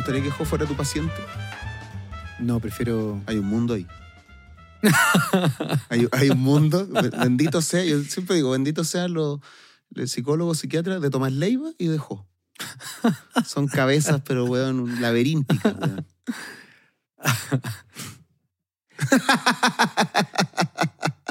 [0.00, 1.12] gustaría que Jo fuera tu paciente?
[2.38, 3.20] No, prefiero.
[3.26, 3.86] Hay un mundo ahí.
[5.90, 9.40] hay, hay un mundo, bendito sea, yo siempre digo, bendito sean los,
[9.90, 12.26] los psicólogos, psiquiatras de Tomás Leiva y de Jo.
[13.46, 16.06] Son cabezas, pero weón, laberínticas, weón.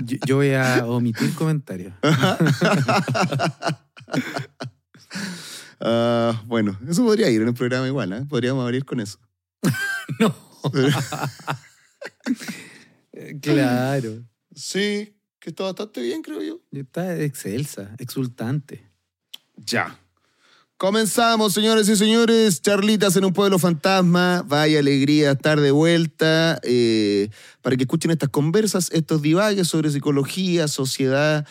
[0.03, 1.93] Yo, yo voy a omitir comentarios.
[5.79, 8.25] Ah, bueno, eso podría ir en el programa igual, ¿eh?
[8.27, 9.19] Podríamos abrir con eso.
[10.19, 10.35] no.
[13.41, 14.23] claro.
[14.53, 16.59] Sí, que está bastante bien, creo yo.
[16.71, 18.89] Está excelsa, exultante.
[19.55, 19.99] Ya.
[20.77, 22.61] Comenzamos, señores y señores.
[22.61, 24.43] Charlitas en un pueblo fantasma.
[24.47, 26.59] Vaya alegría estar de vuelta.
[26.63, 27.29] eh,
[27.61, 31.45] para que escuchen estas conversas, estos divagues sobre psicología, sociedad,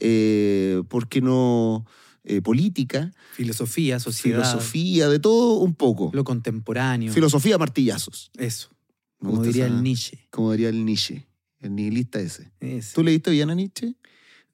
[0.00, 1.86] eh, ¿por qué no?
[2.24, 6.10] Eh, política, Filosofía, sociedad, filosofía, de todo un poco.
[6.14, 7.12] lo contemporáneo.
[7.12, 8.30] Filosofía martillazos.
[8.38, 8.70] Eso.
[9.20, 10.18] Me Como diría esa- el Nietzsche.
[10.30, 11.26] Como diría el Nietzsche,
[11.60, 12.50] el nihilista ese.
[12.94, 13.94] ¿Tú leíste bien a Nietzsche?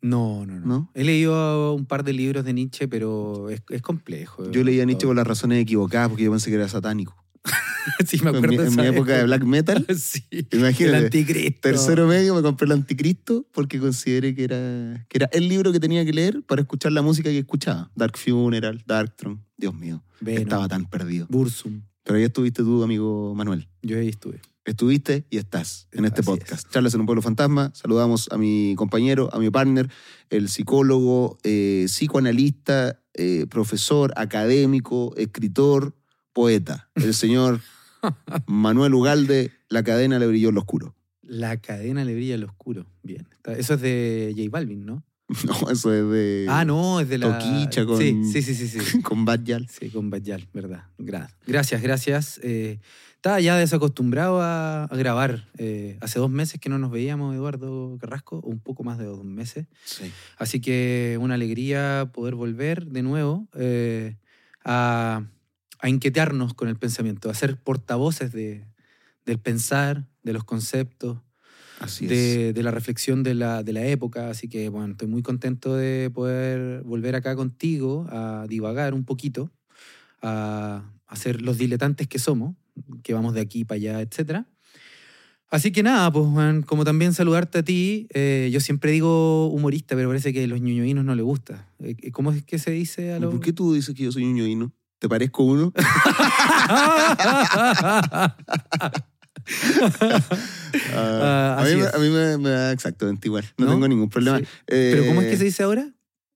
[0.02, 0.90] No, no, no, ¿No?
[0.94, 4.50] He leído un par de libros de Nietzsche, pero es, es complejo.
[4.50, 7.14] Yo leí a Nietzsche por las razones equivocadas porque yo pensé que era satánico.
[8.06, 10.24] sí, me En acuerdo mi, en mi época de black metal, sí.
[10.52, 10.84] imagínate.
[10.98, 11.60] El anticristo.
[11.60, 15.80] Tercero medio me compré el Anticristo porque consideré que era, que era el libro que
[15.80, 17.90] tenía que leer para escuchar la música que escuchaba.
[17.94, 19.40] Dark Funeral, Darkthrone.
[19.56, 21.26] Dios mío, Venom, estaba tan perdido.
[21.28, 21.82] Bursum.
[22.02, 23.68] Pero ahí estuviste tú, amigo Manuel.
[23.82, 24.40] Yo ahí estuve.
[24.64, 26.70] Estuviste y estás en este Así podcast.
[26.70, 27.72] Charlas en un pueblo fantasma.
[27.74, 29.90] Saludamos a mi compañero, a mi partner,
[30.28, 35.94] el psicólogo, eh, psicoanalista, eh, profesor, académico, escritor,
[36.40, 37.60] poeta, el señor
[38.46, 39.52] Manuel Ugalde.
[39.68, 40.94] La cadena le brilló en lo oscuro.
[41.22, 42.86] La cadena le brilla al oscuro.
[43.02, 43.28] Bien.
[43.44, 45.04] Eso es de J Balvin, ¿no?
[45.44, 46.46] No, eso es de.
[46.48, 47.38] ah, no, es de la.
[47.38, 48.80] Toquicha con- Sí, sí, sí, sí.
[48.80, 49.02] sí.
[49.08, 49.68] Con Bad Yal.
[49.68, 50.84] Sí, con Bayal, ¿verdad?
[50.98, 52.40] Gra- gracias, gracias.
[52.42, 52.80] Eh,
[53.14, 55.46] estaba ya desacostumbrado a, a grabar.
[55.58, 59.22] Eh, hace dos meses que no nos veíamos, Eduardo Carrasco, un poco más de dos
[59.24, 59.66] meses.
[59.84, 60.10] Sí.
[60.38, 64.16] Así que una alegría poder volver de nuevo eh,
[64.64, 65.22] a,
[65.80, 68.66] a inquietarnos con el pensamiento, a ser portavoces de,
[69.24, 71.18] del pensar, de los conceptos,
[71.78, 74.28] Así de, de la reflexión de la, de la época.
[74.28, 79.50] Así que, bueno, estoy muy contento de poder volver acá contigo a divagar un poquito,
[80.20, 82.54] a, a ser los diletantes que somos,
[83.02, 84.44] que vamos de aquí para allá, etc.
[85.48, 89.96] Así que nada, pues, Juan, como también saludarte a ti, eh, yo siempre digo humorista,
[89.96, 91.66] pero parece que a los ñoñoínos no les gusta.
[91.78, 93.32] Eh, ¿Cómo es que se dice a ¿Y los...?
[93.32, 94.72] ¿Por qué tú dices que yo soy un ñoíno?
[95.00, 95.72] ¿Te parezco uno?
[100.94, 101.94] Ah, a, así mí, me- es.
[101.94, 103.44] a mí me, me da exactamente igual.
[103.58, 103.72] No, ¿No?
[103.72, 104.38] tengo ningún problema.
[104.38, 104.44] Sí.
[104.68, 105.88] Eh, ¿Pero cómo es que se dice ahora?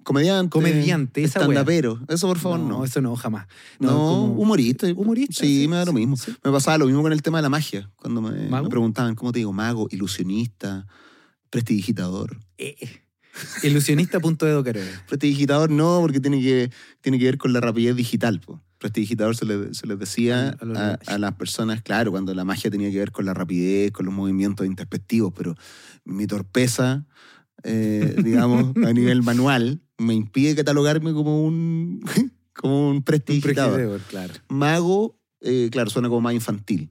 [0.02, 0.50] Comediante.
[0.50, 1.40] Comediante, esa.
[1.40, 2.00] Estandapero.
[2.08, 2.84] Eso, por favor, no.
[2.84, 3.46] eso no, jamás.
[3.78, 4.86] No, como- humorista.
[4.92, 5.34] Humorista.
[5.44, 6.16] Sí, me da lo mismo.
[6.16, 6.34] sí.
[6.42, 7.90] Me pasaba lo mismo con el tema de la magia.
[7.96, 9.52] Cuando me, me preguntaban, ¿cómo te digo?
[9.52, 10.86] Mago, ilusionista,
[11.50, 12.38] prestidigitador.
[12.58, 12.76] Eh,
[13.62, 14.84] Ilusionista.edo Caroe.
[15.08, 18.40] Prestidigitador no, porque tiene que, tiene que ver con la rapidez digital.
[18.40, 18.60] po.
[18.78, 20.56] Prestidigitador se, le- se les decía
[21.06, 24.14] A- las personas, claro, cuando la magia tenía que ver con la rapidez, con los
[24.14, 25.54] movimientos introspectivos, pero
[26.04, 27.06] mi torpeza,
[27.62, 32.00] eh, digamos, a nivel manual, me impide catalogarme como un,
[32.54, 33.72] como un Un prestidigitador.
[33.76, 34.34] prestidigitador, claro.
[34.48, 36.90] Mago, eh, claro, suena como más infantil.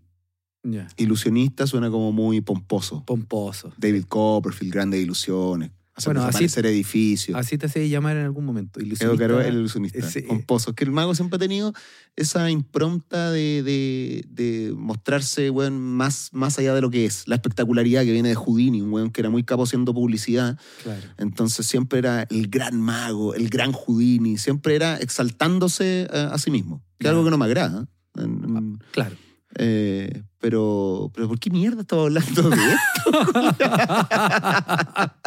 [0.96, 3.04] Ilusionista suena como muy pomposo.
[3.06, 3.74] Pomposo.
[3.78, 5.72] David Copperfield, grandes ilusiones.
[5.96, 7.38] Hacer Bueno, así- desaparecer edificios.
[7.38, 8.80] Así te hace llamar en algún momento.
[8.80, 9.24] Edo Ilusionista.
[9.28, 10.00] Caro, el ilusionista.
[10.00, 10.72] ese- pomposo.
[10.72, 11.72] Es que el mago siempre ha tenido
[12.16, 17.28] esa impronta de, de- de mostrarse, weón, más, más allá de lo que es.
[17.28, 20.58] La espectacularidad que viene de Houdini, un weón que era muy capo haciendo publicidad.
[20.81, 21.02] Claro.
[21.20, 24.38] Entonces siempre era el gran mago, el gran Houdini.
[24.40, 26.84] Siempre era exaltándose eh, a sí mismo.
[26.98, 27.12] Que es Ya.
[27.12, 27.88] algo que no me agrada.
[28.16, 29.16] En- en- Claro.
[29.60, 33.12] eh, pero, pero ¿por qué mierda estaba hablando de esto?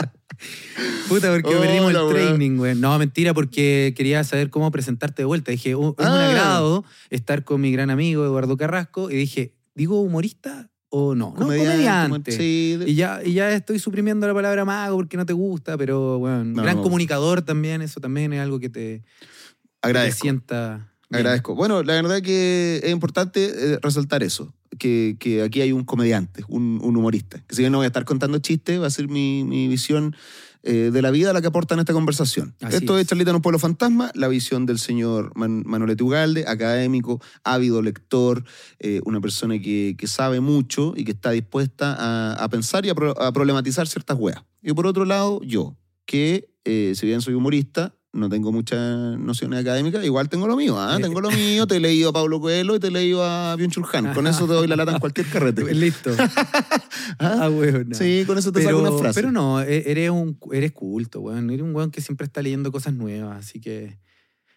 [1.08, 2.74] Puta, porque Hola, perdimos el training, güey.
[2.74, 5.50] No, mentira, porque quería saber cómo presentarte de vuelta.
[5.50, 6.26] Dije, "Oh, es un Ah.
[6.28, 9.10] agrado estar con mi gran amigo Eduardo Carrasco.
[9.10, 11.30] Y dije, ¿digo humorista o no?
[11.38, 12.32] No, comediante.
[12.32, 16.18] Sí, Y ya, y ya estoy suprimiendo la palabra mago porque no te gusta, pero
[16.18, 16.82] bueno, No, gran no.
[16.82, 19.02] comunicador también, eso también es algo que te, que
[19.82, 20.22] te agradezco.
[20.22, 20.92] sienta.
[21.10, 21.20] Bien.
[21.20, 21.54] Agradezco.
[21.54, 23.44] Bueno, la verdad que es importante
[23.74, 27.72] eh, resaltar eso, que, que aquí hay un comediante, un, un humorista, que si bien
[27.72, 30.14] no voy a estar contando chistes, va a ser mi, mi visión
[30.62, 32.56] eh, de la vida la que aporta en esta conversación.
[32.60, 33.02] Así Esto es.
[33.02, 33.08] es.
[33.08, 38.44] Charlita en un pueblo fantasma, la visión del señor Man Manolete Ugalde, académico, ávido lector,
[38.80, 42.88] eh, una persona que, que sabe mucho y que está dispuesta a, a pensar y
[42.90, 44.42] a, pro- a problematizar ciertas weas.
[44.60, 49.60] Y por otro lado, yo, que eh, si bien soy humorista, no tengo muchas nociones
[49.60, 50.98] académicas, igual tengo lo mío, ¿ah?
[51.00, 53.70] Tengo lo mío, te he leído a Pablo Coelho y te he leído a Byung
[53.70, 54.14] Chul Han.
[54.14, 55.62] Con eso te doy la lata en cualquier carrete.
[55.74, 56.10] Listo.
[57.18, 57.94] ah, weón.
[57.94, 59.20] Sí, con eso te saco una frase.
[59.20, 61.50] Pero no, e- eres, un, eres culto, weón.
[61.50, 63.98] Eres un weón que siempre está leyendo cosas nuevas, así que...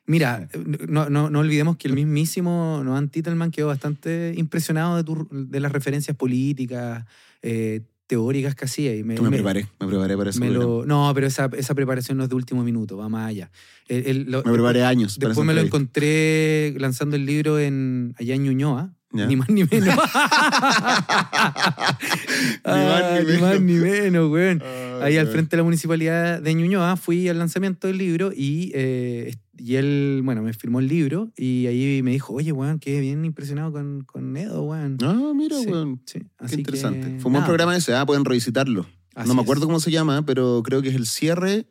[0.06, 0.48] Mira,
[0.88, 5.60] no, no, no olvidemos que el mismísimo Noam Titelman quedó bastante impresionado de, tu- de
[5.60, 7.06] las referencias políticas,
[7.44, 8.96] eh, teóricas que hacía.
[8.96, 10.44] Y me, Tú me, me- preparé, me preparé para eso.
[10.44, 13.52] lo- no, pero esa, esa preparación no es de último minuto, va más allá.
[13.88, 15.18] El- el- lo- Me preparé años.
[15.20, 18.94] Después me lo encontré lanzando el libro en, allá en Ñuñoa.
[19.12, 19.26] Ya.
[19.26, 19.96] Ni más ni menos.
[22.64, 24.62] Ah, ni más ni menos, weón.
[24.64, 28.72] Ah, Ahí al frente de la municipalidad de Ñuñoa fui al lanzamiento del libro y,
[28.76, 33.02] eh, y él, bueno, me firmó el libro y ahí me dijo, oye, weón, quedé
[33.02, 34.98] bien impresionado con, con Edo, weón.
[35.04, 36.02] Ah, mira, Sí, weón.
[36.06, 37.20] sí, Qué así que, interesante.
[37.20, 38.88] Fue un buen programa ese, ah, pueden revisitarlo.
[39.16, 39.68] Así no me acuerdo es.
[39.68, 41.66] cómo se llama, pero creo que es el cierre.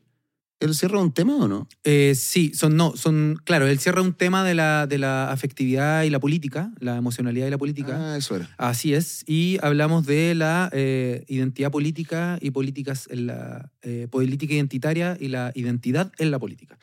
[0.61, 1.69] ¿El cierre de un tema o no?
[1.85, 6.02] Eh, sí, son, no, son, claro, él cierra un tema de la, de la afectividad
[6.02, 8.14] y la política, la emocionalidad y la política.
[8.14, 8.50] Ah, eso era.
[8.58, 14.52] Así es, y hablamos de la eh, identidad política y políticas en la eh, política
[14.52, 16.76] identitaria y la identidad en la política.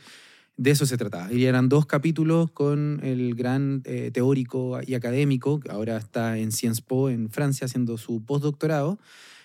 [0.57, 1.31] De eso se trataba.
[1.33, 6.51] Y eran dos capítulos con el gran eh, teórico y académico, que ahora está en
[6.53, 8.97] Sciences Po en Francia haciendo su postdoctorado,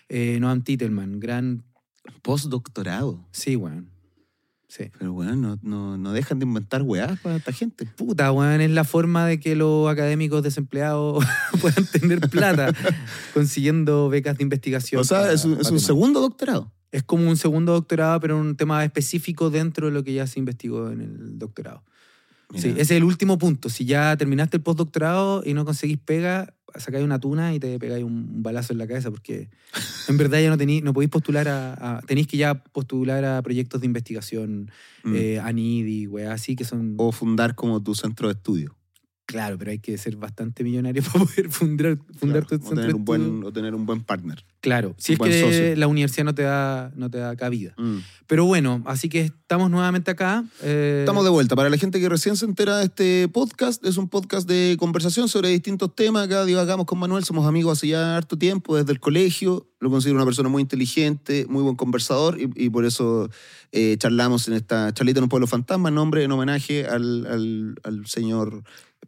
[0.08, 1.64] eh, Noam Titelman, gran...
[2.22, 3.26] Postdoctorado.
[3.32, 3.90] Sí, weón.
[4.68, 4.84] Sí.
[4.98, 7.86] Pero, weón, no, no, no dejan de inventar weás para esta gente.
[7.96, 11.24] Puta, weón, es la forma de que los académicos desempleados
[11.60, 12.72] puedan tener plata
[13.34, 15.00] consiguiendo becas de investigación.
[15.00, 16.72] O sea, para- es un, es un segundo doctorado.
[16.92, 20.38] Es como un segundo doctorado, pero un tema específico dentro de lo que ya se
[20.38, 21.84] investigó en el doctorado.
[22.50, 22.62] Mira.
[22.62, 23.68] Sí, ese es el último punto.
[23.68, 28.02] Si ya terminaste el postdoctorado y no conseguís pega, sacáis una tuna y te pegáis
[28.02, 29.50] un balazo en la cabeza, porque
[30.08, 33.40] en verdad ya no, tení, no podéis postular a, a- Tenéis que ya postular a
[33.42, 34.70] proyectos de investigación,
[35.04, 35.14] Mm.
[35.14, 36.94] eh, a NIDI, weá, así que son.
[36.98, 38.76] O fundar como tu centro de estudio.
[39.30, 42.74] Claro, pero hay que ser bastante millonario para poder fundar, fundar Claro, tu o, centro
[42.74, 44.44] tener de un buen, o tener un buen partner.
[44.60, 45.76] Claro, si es que socio.
[45.76, 47.72] la universidad no te da, no te da cabida.
[47.78, 47.98] Mm.
[48.26, 50.44] Pero bueno, así que estamos nuevamente acá.
[50.62, 51.54] eh, Estamos de vuelta.
[51.56, 55.28] Para la gente que recién se entera de este podcast, es un podcast de conversación
[55.28, 56.26] sobre distintos temas.
[56.26, 59.66] Acá divagamos con Manuel, somos amigos hace ya harto tiempo, desde el colegio.
[59.80, 63.30] Lo considero una persona muy inteligente, muy buen conversador y, y por eso
[63.72, 67.74] eh, charlamos en esta charlita en un pueblo fantasma en nombre, en homenaje al, al-
[67.84, 68.62] al señor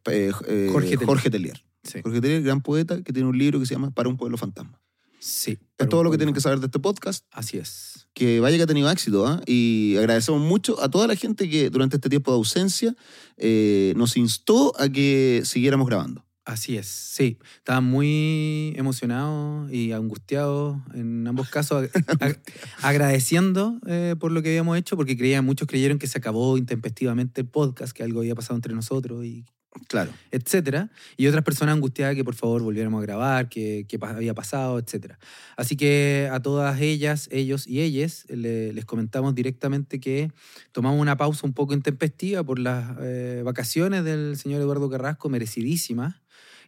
[0.07, 1.07] eh, eh, Jorge Telier.
[1.07, 1.65] Jorge Telier.
[1.85, 4.37] Sí, Jorge Telier, gran poeta, que tiene un libro que se llama Para un pueblo
[4.39, 4.81] fantasma.
[5.21, 5.59] sí.
[5.79, 7.25] Es todo lo que tienen que saber de este podcast.
[7.33, 8.07] Así es.
[8.15, 9.27] que vaya que ha tenido éxito.
[9.27, 9.43] ¿ah?
[9.47, 12.95] Y agradecemos mucho a toda la gente que durante este tiempo de ausencia
[13.37, 16.25] eh, nos instó a que siguiéramos grabando.
[16.45, 17.39] Así es, sí.
[17.57, 21.91] Estaba muy emocionado y angustiado en ambos casos, ag-
[22.21, 22.41] ag-
[22.83, 27.41] agradeciendo eh, por lo que habíamos hecho, porque creían, muchos creyeron que se acabó intempestivamente
[27.43, 29.45] el podcast, que algo había pasado entre nosotros y
[29.89, 30.13] Claro.
[30.31, 30.91] etcétera.
[31.17, 35.19] Y otras personas angustiadas que por favor volviéramos a grabar, que, que había pasado, etcétera.
[35.57, 40.31] Así que a todas ellas, ellos y ellas le- les comentamos directamente que
[40.73, 46.17] tomamos una pausa un poco intempestiva por las eh, vacaciones del señor Eduardo Carrasco, merecidísimas.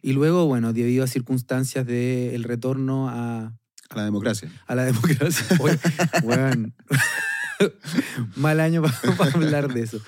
[0.01, 3.53] Y luego, bueno, debido a circunstancias del retorno a,
[3.89, 4.51] A la democracia.
[4.67, 5.45] a la democracia.
[5.59, 5.77] Oye,
[6.23, 6.73] weón.
[8.35, 9.99] Mal año para hablar de eso.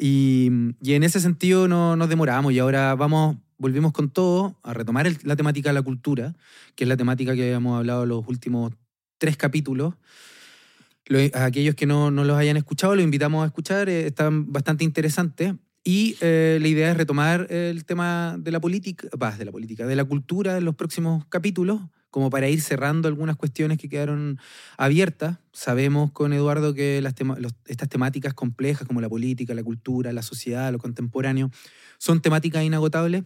[0.00, 0.50] Y,
[0.82, 5.06] y en ese sentido no nos demoramos y ahora vamos, volvimos con todo a retomar
[5.06, 6.34] el- la temática de la cultura,
[6.74, 8.72] que es la temática que habíamos hablado los últimos
[9.18, 9.94] tres capítulos.
[11.06, 14.50] Lo- a aquellos que no, no los hayan escuchado, los invitamos a escuchar, eh, están
[14.52, 15.54] bastante interesantes.
[15.82, 19.86] Y eh, la idea es retomar el tema de la política, bah, de la política,
[19.86, 21.80] de la cultura en los próximos capítulos,
[22.10, 24.38] como para ir cerrando algunas cuestiones que quedaron
[24.76, 25.38] abiertas.
[25.52, 26.98] Sabemos con Eduardo que
[27.66, 31.50] estas temáticas complejas como la política, la cultura, la sociedad, lo contemporáneo,
[31.98, 33.24] son temáticas inagotables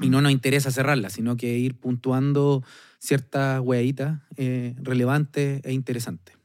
[0.00, 2.64] y no nos interesa cerrarlas, sino que ir puntuando
[2.98, 6.36] ciertas hueitas eh, relevantes e interesantes.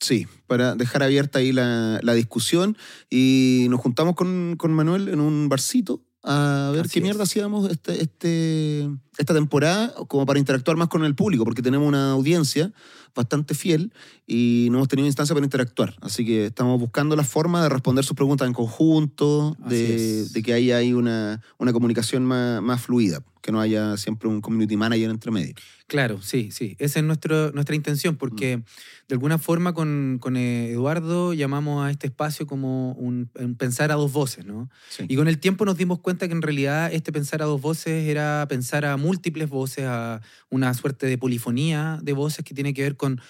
[0.00, 2.76] Sí, para dejar abierta ahí la, la discusión.
[3.08, 7.30] Y nos juntamos con, con Manuel en un barcito a ver Así qué mierda es.
[7.30, 8.88] hacíamos este, este,
[9.18, 12.72] esta temporada, como para interactuar más con el público, porque tenemos una audiencia
[13.14, 13.92] bastante fiel
[14.26, 15.96] y no hemos tenido instancia para interactuar.
[16.00, 20.52] Así que estamos buscando la forma de responder sus preguntas en conjunto, de, de que
[20.54, 25.30] ahí una, una comunicación más, más fluida, que no haya siempre un community manager entre
[25.30, 25.54] medio.
[25.88, 26.76] Claro, sí, sí.
[26.78, 28.62] Esa es nuestro, nuestra intención, porque
[29.08, 33.92] de alguna forma con, con eh, Eduardo llamamos a este espacio como un, un pensar
[33.92, 34.70] a dos voces, ¿no?
[34.88, 35.04] Sí.
[35.08, 38.08] Y con el tiempo nos dimos cuenta que en realidad este pensar a dos voces
[38.08, 42.82] era pensar a múltiples voces, a una suerte de polifonía de voces que tiene que
[42.82, 43.20] ver con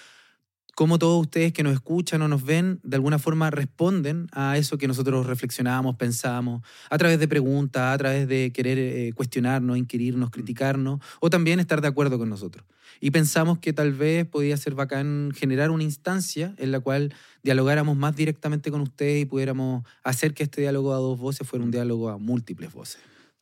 [0.75, 4.77] cómo todos ustedes que nos escuchan o nos ven de alguna forma responden a eso
[4.77, 10.31] que nosotros reflexionamos, pensamos, a través de preguntas, a través de querer eh, cuestionarnos, inquirirnos,
[10.31, 12.65] criticarnos, o también estar de acuerdo con nosotros.
[12.99, 17.13] Y pensamos que tal vez podía ser bacán generar una instancia en la cual
[17.43, 21.65] dialogáramos más directamente con ustedes y pudiéramos hacer que este diálogo a dos voces fuera
[21.65, 22.99] un diálogo a múltiples voces.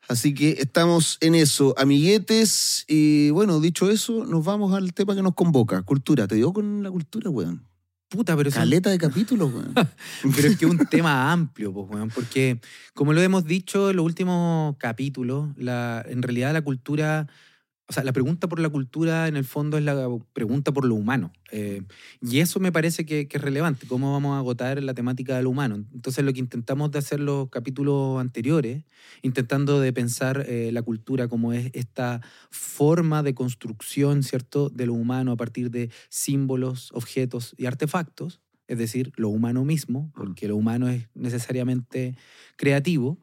[0.07, 2.85] Así que estamos en eso, amiguetes.
[2.87, 6.27] Y bueno, dicho eso, nos vamos al tema que nos convoca, cultura.
[6.27, 7.65] ¿Te dio con la cultura, weón?
[8.09, 9.73] Puta, pero Caleta de capítulos, weón.
[10.35, 12.59] Pero es que es un tema amplio, pues, weón, porque
[12.93, 17.27] como lo hemos dicho en los últimos capítulos, la, en realidad la cultura,
[17.91, 20.95] o sea, la pregunta por la cultura en el fondo es la pregunta por lo
[20.95, 21.33] humano.
[21.51, 21.81] Eh,
[22.21, 25.43] y eso me parece que, que es relevante, cómo vamos a agotar la temática de
[25.43, 25.83] lo humano.
[25.93, 28.85] Entonces lo que intentamos de hacer los capítulos anteriores,
[29.23, 34.93] intentando de pensar eh, la cultura como es esta forma de construcción, ¿cierto?, de lo
[34.93, 40.55] humano a partir de símbolos, objetos y artefactos, es decir, lo humano mismo, porque lo
[40.55, 42.15] humano es necesariamente
[42.55, 43.17] creativo.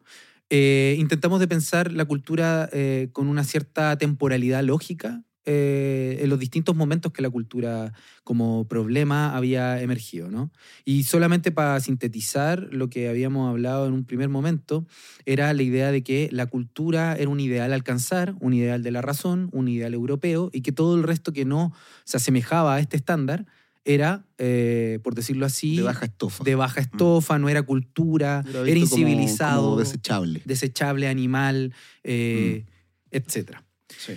[0.50, 6.38] Eh, intentamos de pensar la cultura eh, con una cierta temporalidad lógica eh, en los
[6.38, 10.30] distintos momentos que la cultura como problema había emergido.
[10.30, 10.50] ¿no?
[10.84, 14.86] Y solamente para sintetizar lo que habíamos hablado en un primer momento,
[15.26, 18.90] era la idea de que la cultura era un ideal a alcanzar, un ideal de
[18.90, 21.72] la razón, un ideal europeo, y que todo el resto que no
[22.04, 23.46] se asemejaba a este estándar
[23.88, 26.44] era, eh, por decirlo así, De baja estofa.
[26.44, 30.42] de baja estofa, no era cultura, Era era, visto como- incivilizado, como desechable.
[30.44, 31.72] desechable, animal,
[32.04, 32.66] eh,
[33.10, 33.64] etcétera.
[33.96, 34.12] Sí.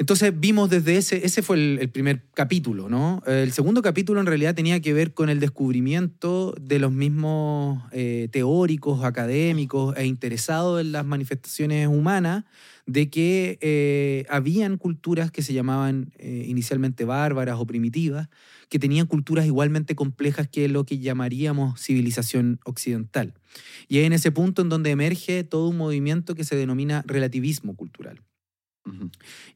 [0.00, 3.20] Entonces vimos desde ese, ese fue el, primer capítulo, ¿no?
[3.26, 8.28] El segundo capítulo en realidad tenía que ver con el descubrimiento de los mismos eh,
[8.30, 12.44] teóricos, académicos e interesados en las manifestaciones humanas
[12.86, 18.28] de que eh, habían culturas que se llamaban eh, inicialmente bárbaras o primitivas,
[18.68, 23.34] que tenían culturas igualmente complejas que lo que llamaríamos civilización occidental.
[23.88, 27.74] Y es en ese punto en donde emerge todo un movimiento que se denomina relativismo
[27.74, 28.22] cultural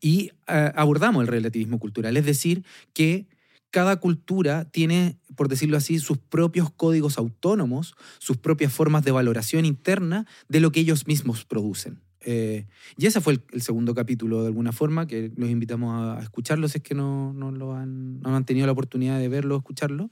[0.00, 3.26] Y eh, abordamos el relativismo cultural, es decir, que
[3.72, 9.64] cada cultura tiene, por decirlo así, sus propios códigos autónomos, sus propias formas de valoración
[9.64, 11.98] interna de lo que ellos mismos producen.
[12.20, 16.68] Eh, y ese fue el, segundo capítulo, de alguna forma, que los invitamos a, escucharlo
[16.68, 20.10] si es que no, no lo han, no tenido la oportunidad de verlo o escucharlo.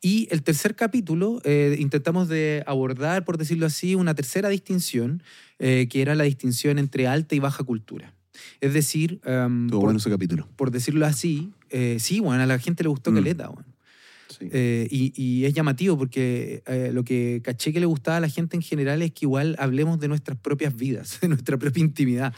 [0.00, 5.22] Y el tercer capítulo eh, intentamos de abordar, por decirlo así, una tercera distinción,
[5.58, 8.14] que era la distinción entre alta y baja cultura.
[8.60, 10.48] Es decir, Estuvo por, bueno ese capítulo.
[10.56, 13.14] por decirlo así, eh, sí, bueno, a la gente le gustó Mm.
[13.14, 13.68] caleta, bueno.
[14.28, 14.46] Sí.
[14.52, 18.28] Eh, y, y es llamativo porque eh, lo que caché que le gustaba a la
[18.28, 22.34] gente en general es que igual hablemos de nuestras propias vidas, de nuestra propia intimidad.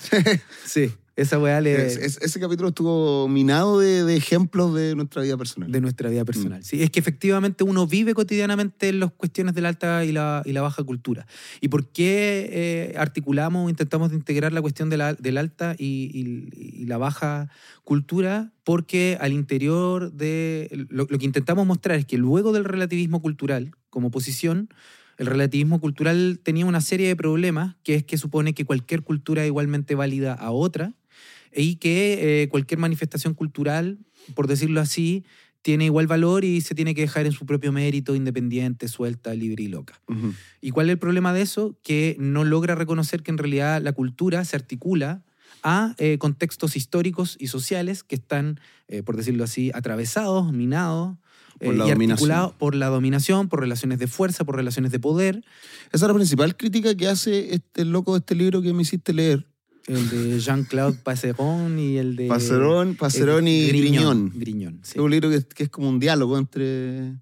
[0.64, 5.22] sí, esa weá le, Es- es- ese capítulo estuvo minado de, de ejemplos de nuestra
[5.22, 5.70] vida personal.
[5.70, 6.26] de nuestra vida Mm.
[6.26, 6.64] personal.
[6.64, 10.52] Sí, es que efectivamente uno vive cotidianamente las cuestiones de la alta y la, y
[10.52, 11.26] la baja cultura.
[11.60, 16.10] ¿Y por qué eh, articulamos o intentamos integrar la cuestión de la, del alta y,
[16.12, 17.48] y- y la baja
[17.84, 18.52] cultura?
[18.64, 20.68] Porque al interior de...
[20.90, 24.68] Lo, lo que intentamos mostrar es que luego del relativismo cultural como posición,
[25.18, 29.42] el relativismo cultural tenía una serie de problemas, que es que supone que cualquier cultura
[29.42, 30.94] es igualmente válida a otra
[31.54, 33.98] y que eh, cualquier manifestación cultural,
[34.34, 35.24] por decirlo así,
[35.62, 39.64] tiene igual valor y se tiene que dejar en su propio mérito, independiente, suelta, libre
[39.64, 40.00] y loca.
[40.60, 41.76] ¿Y cuál es el problema de eso?
[41.82, 45.22] Que no logra reconocer que en realidad la cultura se articula
[45.62, 51.18] a eh, contextos históricos y sociales que están, eh, por decirlo así, atravesados, minados
[51.58, 55.44] Por la y articulados por la dominación, por relaciones de fuerza, por relaciones de poder.
[55.92, 59.12] Esa es la principal crítica que hace este loco de este libro que me hiciste
[59.12, 59.46] leer.
[59.86, 62.28] El de Jean-Claude Passeron y el de...
[62.28, 64.32] Pacerón, Pacerón y Griñón.
[64.34, 64.92] Griñón, sí.
[64.96, 67.16] Es un libro que, que es como un diálogo entre,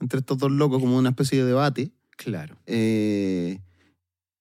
[0.00, 1.90] entre estos dos locos, como una especie de debate.
[2.16, 2.56] Claro.
[2.66, 3.60] Eh,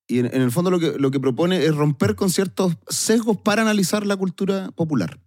[0.07, 3.37] y en, en el fondo lo que, lo que propone es romper con ciertos sesgos
[3.37, 5.19] para analizar la cultura popular.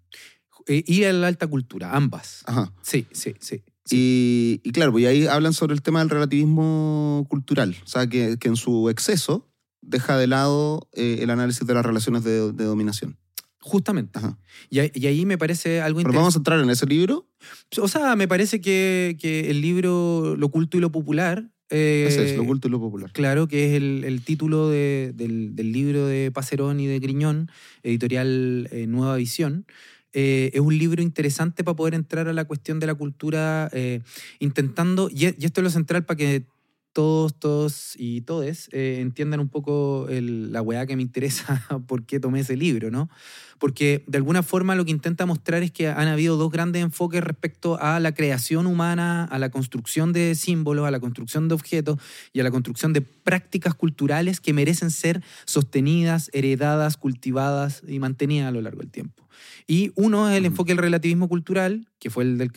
[0.67, 2.43] Eh, Y la alta cultura, ambas.
[2.47, 2.73] Ajá.
[2.83, 3.63] Sí, sí, sí.
[3.85, 3.97] sí.
[3.97, 7.77] Y, y claro, pues ahí hablan sobre el tema del relativismo cultural.
[7.83, 9.50] O sea, que, que en su exceso
[9.83, 13.17] deja de lado eh, el análisis de las relaciones de, de dominación.
[13.63, 14.19] Justamente.
[14.71, 16.17] Y, ahí- y ahí me parece algo Pero interesante.
[16.19, 17.29] vamos a entrar en ese libro.
[17.79, 21.51] O sea, me parece que, que el libro Lo oculto y lo popular.
[21.69, 23.13] eh, Ese es lo oculto y lo popular.
[23.13, 27.51] Claro, que es el, el título de- del, del libro de Pacerón y de Griñón,
[27.83, 29.67] editorial eh, Nueva Visión.
[30.13, 34.01] Eh, es un libro interesante para poder entrar a la cuestión de la cultura, eh,
[34.41, 36.47] intentando, y esto es lo central para que
[36.92, 42.04] todos, todos y todes eh, entiendan un poco el- la weá que me interesa, por
[42.04, 43.09] qué tomé ese libro, ¿no?
[43.59, 47.23] Porque de alguna forma lo que intenta mostrar es que han habido dos grandes enfoques
[47.23, 51.99] respecto a la creación humana, a la construcción de símbolos, a la construcción de objetos
[52.32, 58.49] y a la construcción de prácticas culturales que merecen ser sostenidas, heredadas, cultivadas y mantenidas
[58.49, 59.28] a lo largo del tiempo.
[59.66, 62.50] Y uno es el enfoque del relativismo cultural, que fue el del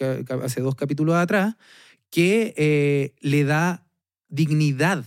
[0.43, 1.55] hace dos capítulos atrás,
[2.09, 3.82] que eh, le da
[4.33, 5.05] dignidad,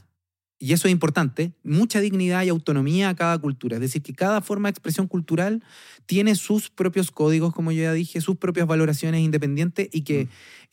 [0.59, 3.77] y eso es importante, mucha dignidad y autonomía a cada cultura.
[3.77, 5.63] Es decir, que cada forma de expresión cultural
[6.07, 10.29] tiene sus propios códigos, como yo ya dije, sus propias valoraciones independientes y que Mm.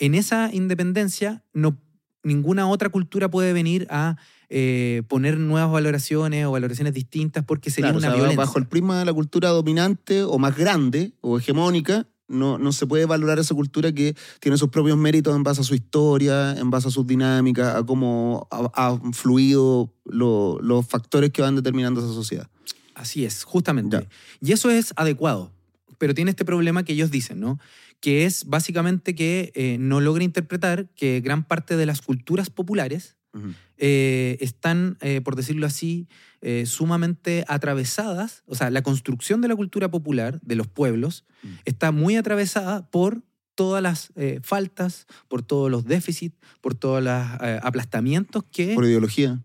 [0.06, 1.78] en esa independencia no,
[2.24, 4.16] ninguna otra cultura puede venir a
[4.56, 8.38] eh, poner nuevas valoraciones o valoraciones distintas porque sería Claro, o una sea, violencia.
[8.46, 12.88] bajo el prisma de la cultura dominante o más grande o hegemónica, no, no se
[12.88, 16.70] puede valorar esa cultura que tiene sus propios méritos en base a su historia, en
[16.70, 22.00] base a sus dinámicas, a cómo ha- han fluido lo- los factores que van determinando
[22.02, 22.50] esa sociedad.
[22.96, 23.98] Así es, justamente.
[23.98, 24.08] Ya.
[24.42, 25.52] Y eso es adecuado,
[25.98, 27.60] pero tiene este problema que ellos dicen, ¿no?
[28.00, 33.16] Que es básicamente que eh, no logra interpretar que gran parte de las culturas populares
[33.78, 36.08] Eh, están, eh, por decirlo así,
[36.42, 41.48] eh, sumamente atravesadas, o sea, la construcción de la cultura popular de los pueblos Mm.
[41.66, 43.24] está muy atravesada por
[43.56, 44.12] todas las
[44.42, 47.14] faltas, por todos los déficits, por todos los
[47.62, 49.44] aplastamientos que Por ideología.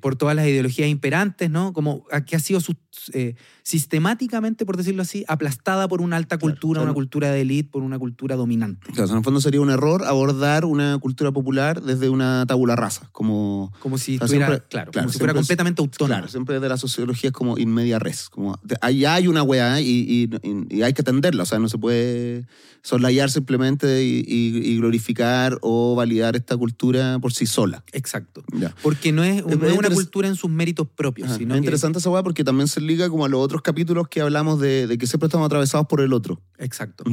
[0.00, 1.72] por todas las ideologías imperantes, ¿no?
[1.72, 2.76] Como a- que ha sido sus-
[3.12, 7.30] eh, sistemáticamente, por decirlo así, aplastada por una alta Claro, cultura, o sea, una cultura
[7.30, 8.92] de élite, por una cultura dominante.
[8.92, 13.08] Claro, en el fondo sería un error abordar una cultura popular desde una tabula rasa,
[13.12, 13.72] como...
[13.80, 16.16] Como si O sea, estuviera, siempre- claro, claro, como si fuera completamente autónoma.
[16.16, 19.80] Claro, siempre de la sociología es como in media res, como allá hay una weá
[19.80, 22.46] y, y- y- hay que atenderla, o sea, no se puede
[22.82, 27.84] soslayar simplemente y, y- glorificar o validar esta cultura por sí sola.
[27.92, 28.42] Exacto.
[28.52, 28.74] Ya.
[28.82, 31.60] Porque no es, Es no es una cultura en sus méritos propios, Ajá, sino es
[31.60, 34.60] que- interesante esa weá porque también se liga como a los otros capítulos que hablamos
[34.60, 36.42] de, de que siempre estamos atravesados por el otro.
[36.58, 37.04] Exacto.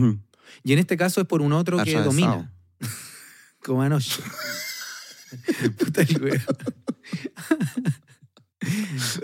[0.64, 2.52] Y en este caso es por un otro que domina.
[3.64, 4.22] Como anoche.
[5.78, 6.42] Puta el weón.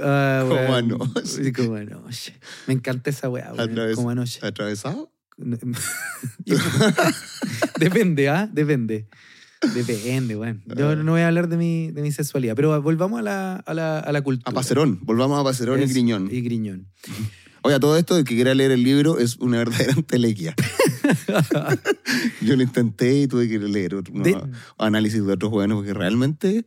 [0.02, 1.54] Ah, Como anoche.
[1.54, 2.38] Como anoche.
[2.68, 3.52] Me encanta esa weá.
[3.54, 4.46] Atraves- Como anoche.
[4.46, 5.12] ¿Atravesado?
[7.80, 8.48] Depende, ¿ah?
[8.52, 9.08] Depende.
[9.76, 10.60] Depende, bueno.
[10.78, 13.74] Yo no voy a hablar de mi, de mi sexualidad, pero volvamos a la, a
[13.74, 14.50] la, a la cultura.
[14.50, 16.30] A Pacerón, volvamos a Pacerón y Griñón.
[16.32, 16.88] Y Griñón.
[17.66, 20.54] Oye, todo esto de que quiera leer el libro es una verdadera entelequia.
[22.42, 24.38] Yo lo intenté y tuve que leer otro- De-
[24.78, 26.66] análisis de otros buenos porque realmente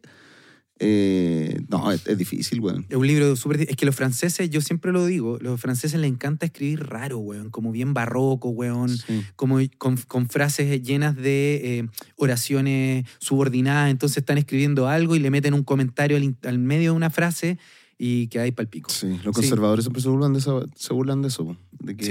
[0.78, 2.86] eh, no, es, es difícil, weón.
[2.88, 3.62] Es un libro súper...
[3.62, 7.50] Es que los franceses, yo siempre lo digo, los franceses les encanta escribir raro, weón.
[7.50, 8.90] Como bien barroco, weón.
[8.90, 9.22] Sí.
[9.36, 13.90] Como con, con frases llenas de eh, oraciones subordinadas.
[13.90, 17.58] Entonces están escribiendo algo y le meten un comentario al, medio de una frase
[17.98, 18.90] y que hay palpico.
[18.90, 19.40] Sí, los Sí.
[19.40, 22.04] conservadores siempre se burlan de eso, se burlan de eso, de que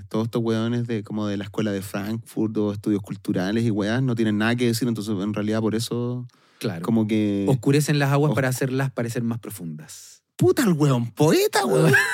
[0.00, 3.70] Sí, todos estos weones de como de la escuela de Frankfurt o estudios culturales y
[3.70, 6.26] weas no tienen nada que decir, entonces en realidad por eso
[6.58, 6.82] Claro.
[6.82, 10.22] como que Oscurecen las aguas Os- para hacerlas parecer más profundas.
[10.36, 11.92] puta el weón poeta, weón.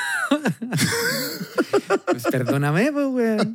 [2.07, 3.55] Pues perdóname, pues, weón.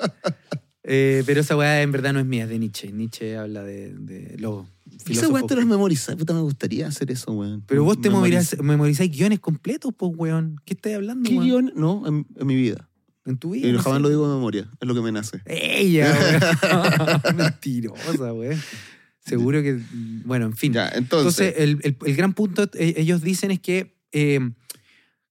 [0.84, 2.92] Eh, pero esa weá en verdad no es mía, es de Nietzsche.
[2.92, 4.66] Nietzsche habla de, de los
[5.08, 7.64] Esa weá te los memoriza, puta me gustaría hacer eso, weón.
[7.68, 10.60] Pero vos te Memoriza- memorizáis memorizáis guiones completos, pues, weón.
[10.66, 11.46] ¿Qué estás hablando, ¿Qué weón?
[11.46, 11.72] guion?
[11.76, 12.90] No, en, en mi vida.
[13.26, 13.68] En tu vida.
[13.68, 14.04] Y no jamás sé.
[14.04, 15.42] lo digo de memoria, es lo que me nace.
[15.46, 17.36] Ella, weón.
[17.38, 18.60] Mentirosa, weón.
[19.30, 19.80] Seguro que.
[20.26, 20.74] Bueno, en fin.
[20.74, 24.40] Ya, entonces, Entonces, el, el- el gran punto, eh, ellos dicen es que eh,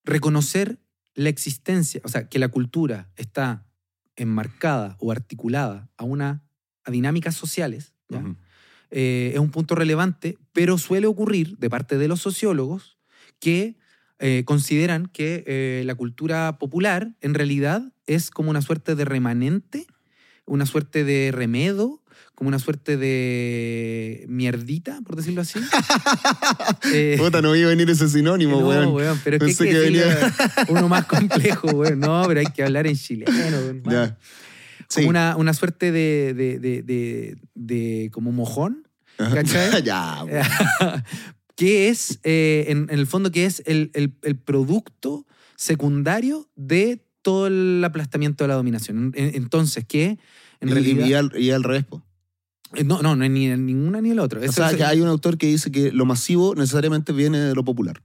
[0.05, 0.79] reconocer
[1.15, 3.67] la existencia, o sea, que la cultura está
[4.17, 6.45] enmarcada o articulada a una
[6.85, 7.93] a dinámicas sociales.
[8.91, 12.97] Eh, es un punto relevante, pero suele ocurrir de parte de los sociólogos
[13.39, 13.77] que
[14.19, 19.87] eh, consideran que la cultura popular en realidad es como una suerte de remanente,
[20.49, 22.03] una suerte de remedo,
[22.35, 25.59] como una suerte de mierdita, por decirlo así.
[26.93, 28.93] Eh, Puta, no iba a venir ese sinónimo, no, weón.
[28.95, 30.35] weón, pero es que, venía-
[30.69, 31.99] uno más complejo, weón.
[32.01, 33.33] No, pero hay que hablar en chileno,
[33.85, 34.17] weón.
[34.89, 35.01] Sí.
[35.01, 39.83] Como una, una suerte de, de, de, como mojón, ¿cachai?
[39.85, 41.05] ya, weón.
[41.57, 47.05] que es, eh, en, en el fondo, que es el, el- el producto secundario de
[47.33, 49.13] todo el aplastamiento de la dominación.
[49.15, 50.19] En- Entonces, que
[50.61, 51.07] en Y- realidad...
[51.07, 52.03] y, al, y al revés, po.
[52.75, 54.41] Eh, No, no, no es ni en ninguna ni el otro.
[54.41, 57.39] O Eso sea, es- que hay un autor que dice que lo masivo necesariamente viene
[57.39, 58.03] de lo popular.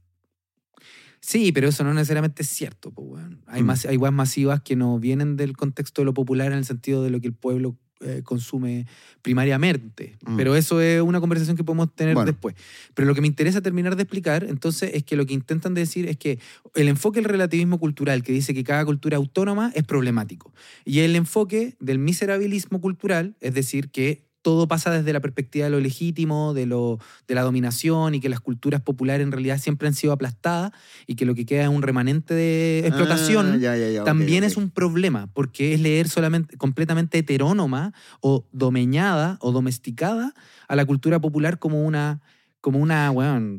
[1.22, 2.92] Sí, pero eso no necesariamente es cierto.
[2.96, 3.42] weón.
[3.48, 3.66] Hay, Mm.
[3.66, 7.10] mas- hay masivas que no vienen del contexto de lo popular en el sentido de
[7.12, 8.86] lo que el pueblo eh, consume
[9.22, 10.18] primariamente.
[10.26, 10.38] Mm.
[10.38, 12.32] Pero eso es una conversación que podemos tener Bueno.
[12.32, 12.56] después.
[12.94, 16.08] Pero lo que me interesa terminar de explicar, entonces, es que lo que intentan decir
[16.08, 16.40] es que
[16.76, 20.54] el enfoque del relativismo cultural, que dice que cada cultura es autónoma, es problemático.
[20.86, 25.72] Y el enfoque del miserabilismo cultural, es decir, que todo pasa desde la perspectiva de
[25.72, 29.88] lo legítimo, de, lo, de la dominación y que las culturas populares en realidad siempre
[29.88, 30.72] han sido aplastadas
[31.08, 34.06] y que lo que queda es un remanente de explotación Ah, ya, ya, ya, ok,
[34.06, 40.34] también es un problema, porque es leer solamente completamente heterónoma o domeñada o domesticada
[40.68, 42.22] a la cultura popular como una,
[42.62, 43.12] como una,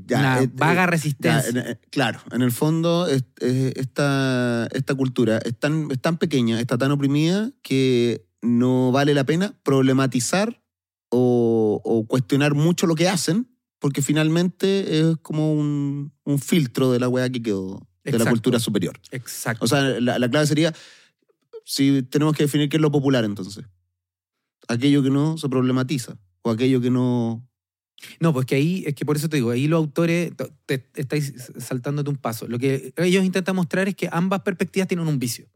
[0.06, 1.50] Ya, una eh, vaga Ya, resistencia.
[1.50, 6.18] en- eh, claro, en el fondo es- es- esta, esta cultura es tan, es tan
[6.18, 10.60] pequeña, está tan oprimida que no vale la pena problematizar
[11.16, 13.48] o, o cuestionar mucho lo que hacen,
[13.78, 18.58] porque finalmente es como un, un filtro de la weá que quedó de la cultura
[18.58, 18.98] superior.
[19.12, 19.64] Exacto.
[19.64, 20.74] O sea, la, la clave sería,
[21.64, 23.64] si tenemos que definir qué es lo popular entonces.
[24.66, 27.48] Aquello que no se problematiza o aquello que no...
[28.18, 30.32] No, pues que ahí, es que por eso te digo, ahí los autores
[30.66, 32.48] te, te estáis saltándote un paso.
[32.48, 35.46] Lo que ellos intentan mostrar es que ambas perspectivas tienen un vicio.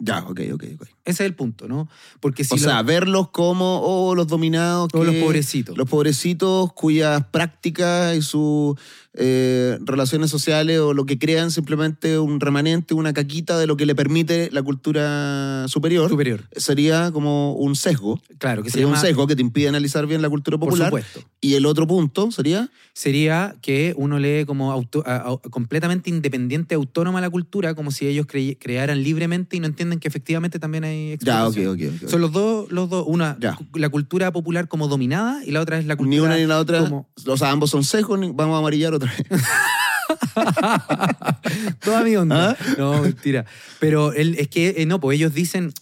[0.00, 0.82] Ya, ok, ok, ok.
[0.82, 1.88] Ese es el punto, ¿no?
[2.20, 5.78] Porque si o sea, lo- verlos como oh, los dominados, todos los pobrecitos.
[5.78, 8.76] los pobrecitos cuyas prácticas y sus
[9.16, 13.86] eh, relaciones sociales o lo que crean simplemente un remanente, una caquita de lo que
[13.86, 16.44] le permite la cultura superior, superior.
[16.56, 18.20] sería como un sesgo.
[18.38, 20.68] Claro, que se Sería llama, un sesgo que te impide analizar bien la cultura por
[20.68, 20.88] popular.
[20.88, 21.20] supuesto.
[21.40, 26.74] Y el otro punto sería, sería que uno lee como auto- a- a- completamente independiente,
[26.74, 31.18] autónoma la cultura, como si ellos crearan libremente y no entienden que efectivamente también hay
[31.20, 31.44] ya.
[32.08, 33.58] Son los dos, los dos, una, Ya.
[33.74, 36.58] la cultura popular como dominada y la otra es la cultura Ni una ni la
[36.58, 40.86] otra, como- o sea, ambos son sesgos, vamos a amarillar otra
[41.68, 41.76] vez.
[41.80, 42.50] Toda mi onda.
[42.52, 42.56] ¿Ah?
[42.78, 43.44] No, mentira.
[43.80, 45.72] Pero él, es que, eh, no, pues ellos dicen,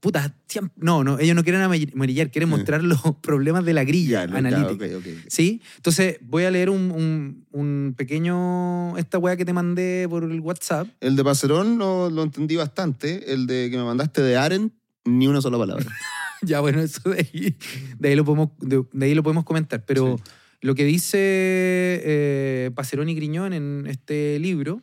[0.00, 3.84] puta, siempre- no, no, ellos no quieren amar- amarillar, quieren mostrar los problemas de la
[3.84, 4.86] grilla Ya, analítica.
[4.86, 5.12] ya, ok, ok.
[5.28, 5.62] ¿Sí?
[5.76, 10.40] Entonces voy a leer un, un- un pequeño, esta weá que te mandé por el
[10.40, 10.88] WhatsApp.
[11.00, 13.32] El de Pacerón lo, lo entendí bastante.
[13.32, 14.72] El de que me mandaste de Aren,
[15.04, 15.84] ni una sola palabra.
[16.42, 17.56] Ya, bueno, eso de ahí,
[17.98, 19.82] de ahí, lo, podemos, de, de ahí lo podemos comentar.
[19.86, 20.22] Pero Sí.
[20.60, 24.82] Lo que dice eh, Pacerón y Griñón en este libro,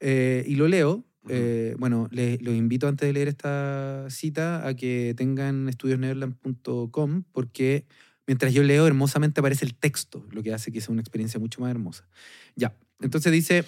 [0.00, 4.74] eh, y lo leo, eh, bueno, les los invito antes de leer esta cita a
[4.74, 7.84] que tengan estudiosneverland.com porque
[8.26, 11.60] mientras yo leo hermosamente aparece el texto, lo que hace que sea una experiencia mucho
[11.60, 12.08] más hermosa.
[12.56, 13.64] Ya, entonces dice,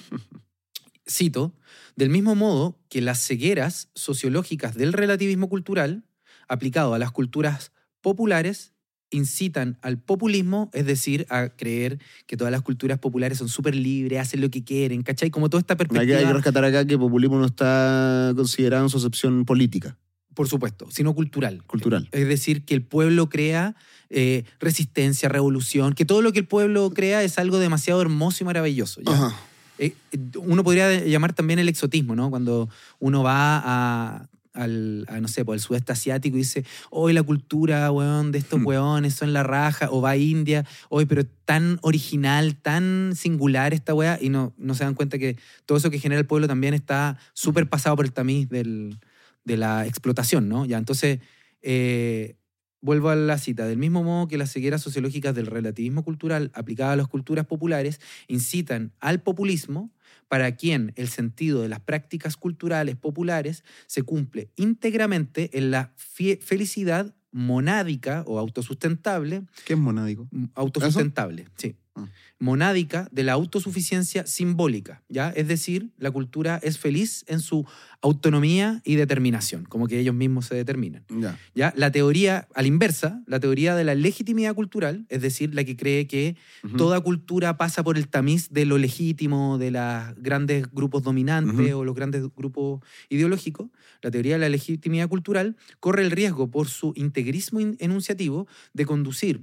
[1.09, 1.55] cito,
[1.97, 6.05] del mismo modo que las cegueras sociológicas del relativismo cultural
[6.49, 8.73] aplicado a las culturas populares
[9.11, 14.21] incitan al populismo, es decir, a creer que todas las culturas populares son súper libres,
[14.21, 15.31] hacen lo que quieren, ¿cachai?
[15.31, 18.99] Como toda esta perspectiva, hay que rescatar acá que populismo no está considerado en su
[18.99, 19.97] acepción política,
[20.35, 21.63] por supuesto, sino cultural.
[21.67, 22.09] cultural.
[22.13, 23.75] Es decir, que el pueblo crea
[24.11, 28.47] eh, resistencia, revolución, que todo lo que el pueblo crea es algo demasiado hermoso y
[28.47, 29.01] maravilloso.
[29.03, 29.13] ¿ya?
[29.13, 29.37] Ajá.
[29.81, 29.95] Eh,
[30.37, 32.29] uno podría llamar también el exotismo, ¿no?
[32.29, 32.69] Cuando
[32.99, 37.23] uno va a, al, a, no sé, pues, al sudeste asiático y dice, hoy la
[37.23, 38.67] cultura, weón, de estos Hmm.
[38.67, 43.95] weones son la raja, o va a India, hoy, pero tan original, tan singular esta
[43.95, 45.37] weá, y no, no se dan cuenta que
[45.67, 48.99] todo eso que genera el pueblo también está súper pasado por el tamiz del,
[49.45, 50.65] de la explotación, ¿no?
[50.67, 51.21] Ya, entonces,
[51.63, 52.37] eh,
[52.81, 53.67] vuelvo a la cita.
[53.67, 58.01] Del mismo modo que las cegueras sociológicas del relativismo cultural aplicadas a las culturas populares
[58.27, 59.91] incitan al populismo,
[60.31, 67.17] para quien el sentido de las prácticas culturales populares se cumple íntegramente en la felicidad
[67.33, 70.29] monádica o autosustentable, ¿Qué es monádico?
[70.55, 71.75] autosustentable, sí.
[71.97, 72.07] Ah.
[72.39, 75.31] Monádica de la autosuficiencia simbólica, ¿ya?
[75.31, 77.67] Es decir, la cultura es feliz en su
[78.01, 81.05] autonomía y determinación, como que ellos mismos se determinan.
[81.11, 81.39] Ya.
[81.55, 81.73] ¿ya?
[81.77, 85.77] La teoría, a la inversa, la teoría de la legitimidad cultural, es decir, la que
[85.77, 86.37] cree que
[86.77, 91.85] toda cultura pasa por el tamiz de lo legítimo, de los grandes grupos dominantes o
[91.85, 93.69] los grandes grupos ideológicos,
[94.01, 98.87] la teoría de la legitimidad cultural corre el riesgo por su integrismo in- enunciativo de
[98.87, 99.43] conducir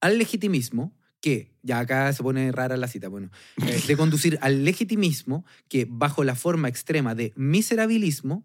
[0.00, 3.30] al legitimismo que, ya acá se pone rara la cita, bueno,
[3.64, 8.44] eh, de conducir al legitimismo que bajo la forma extrema de miserabilismo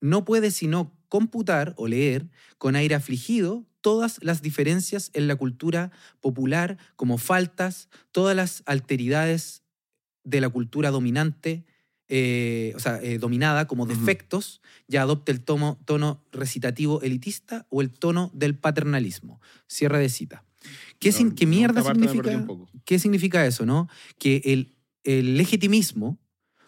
[0.00, 5.92] no puede sino computar o leer con aire afligido todas las diferencias en la cultura
[6.20, 9.62] popular como faltas, todas las alteridades
[10.24, 11.64] de la cultura dominante,
[12.08, 17.82] eh, o sea, eh, dominada como defectos, ya adopte el tono, tono recitativo elitista o
[17.82, 19.40] el tono del paternalismo.
[19.68, 20.44] Cierre de cita.
[21.00, 22.46] ¿Qué, sin- mierda significa?
[22.84, 23.88] ¿Qué significa eso, no?
[24.18, 26.18] Que el, el legitimismo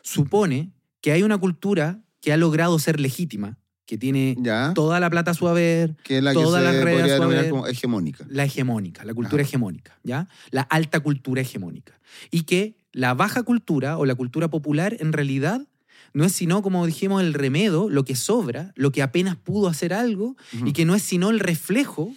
[0.03, 4.73] supone que hay una cultura que ha logrado ser legítima que tiene Ya.
[4.75, 6.45] toda la plata a su haber, Que la que se
[6.85, 7.51] redes podría a su denominar haber.
[7.51, 8.25] como hegemónica.
[8.31, 9.49] la hegemónica, la cultura Ajá.
[9.49, 10.29] hegemónica, ¿ya?
[10.51, 12.01] La alta cultura hegemónica.
[12.31, 15.67] Y que la baja cultura o la cultura popular en realidad
[16.15, 19.93] no es sino, como dijimos, el remedo, lo que sobra, lo que apenas pudo hacer
[19.93, 22.15] algo, y que no es sino el reflejo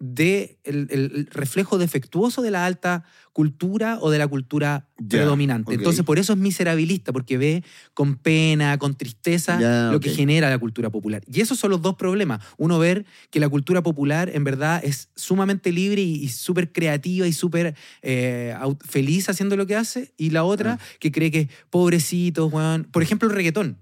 [0.00, 5.74] de el, reflejo defectuoso de la alta cultura o de la cultura predominante.
[5.74, 10.58] Entonces, por eso es miserabilista, porque ve con pena, con tristeza, lo que genera la
[10.58, 11.22] cultura popular.
[11.26, 12.44] Y esos son los dos problemas.
[12.58, 17.26] Uno, ver que la cultura popular en verdad es sumamente libre y, y súper creativa
[17.26, 18.54] y súper eh,
[18.86, 20.12] feliz haciendo lo que hace.
[20.16, 20.78] Y la otra, Ah.
[20.98, 22.84] que cree que pobrecitos, weón.
[22.84, 23.78] Por ejemplo, el reggaetón.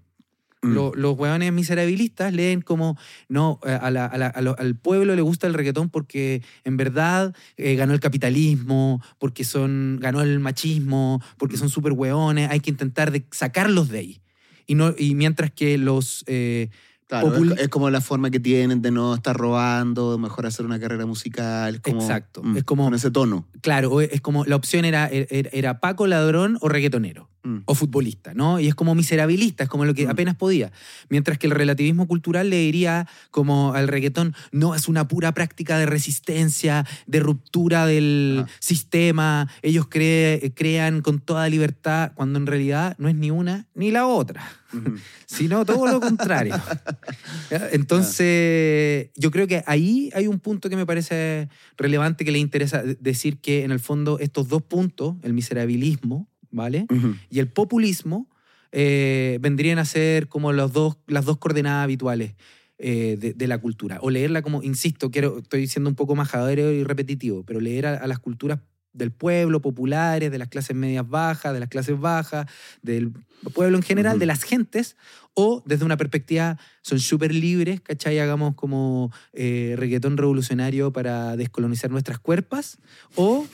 [0.64, 0.75] Mm.
[0.75, 2.96] Lo- los hueones miserabilistas leen como,
[3.29, 6.40] no, eh, a la- a la- a lo- al pueblo le gusta el reggaetón porque
[6.64, 12.48] en verdad eh, ganó el capitalismo, porque son, ganó el machismo, porque son súper hueones,
[12.51, 14.20] hay que intentar de sacarlos de ahí.
[14.66, 16.25] Y, no, y mientras que los...
[16.29, 16.70] eh,
[17.09, 20.81] Claro, es, es como la forma que tienen de no estar robando, mejor hacer una
[20.81, 21.75] carrera musical.
[21.75, 23.46] es como- Exacto, mm, es como- Con ese tono.
[23.61, 27.29] claro, es como la opción era, era, era Paco, ladrón o reggaetonero.
[27.45, 27.63] Mm.
[27.65, 28.61] o futbolista, ¿no?
[28.61, 30.11] Y es como miserabilista, es como lo que Mm.
[30.11, 30.71] apenas podía.
[31.09, 35.77] Mientras que el relativismo cultural le diría como al reggaetón, no, es una pura práctica
[35.77, 43.09] de resistencia, de ruptura del sistema, ellos crean con toda libertad, cuando en realidad no
[43.09, 44.49] es ni una ni la otra,
[45.27, 46.55] sino todo lo contrario.
[47.73, 52.83] Entonces, yo creo que ahí hay un punto que me parece relevante que le interesa
[52.83, 56.87] decir que en el fondo estos dos puntos, el miserabilismo, ¿vale?
[57.29, 58.29] Y el populismo
[58.71, 62.35] eh, vendrían a ser como los dos, las dos coordenadas habituales
[62.79, 63.99] eh, de, de la cultura.
[64.01, 67.95] O leerla como, insisto, quiero, estoy siendo un poco majadero y repetitivo, pero leer a,
[67.97, 68.61] a las culturas
[68.93, 72.47] del pueblo, populares, de las clases medias bajas, de las clases bajas,
[72.83, 73.12] del
[73.55, 74.97] pueblo en general, de las gentes,
[75.33, 78.19] o desde una perspectiva, son súper libres, ¿cachai?
[78.19, 82.79] Hagamos como eh, reggaetón revolucionario para descolonizar nuestras cuerpas,
[83.17, 83.47] o...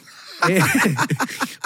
[0.49, 0.61] eh,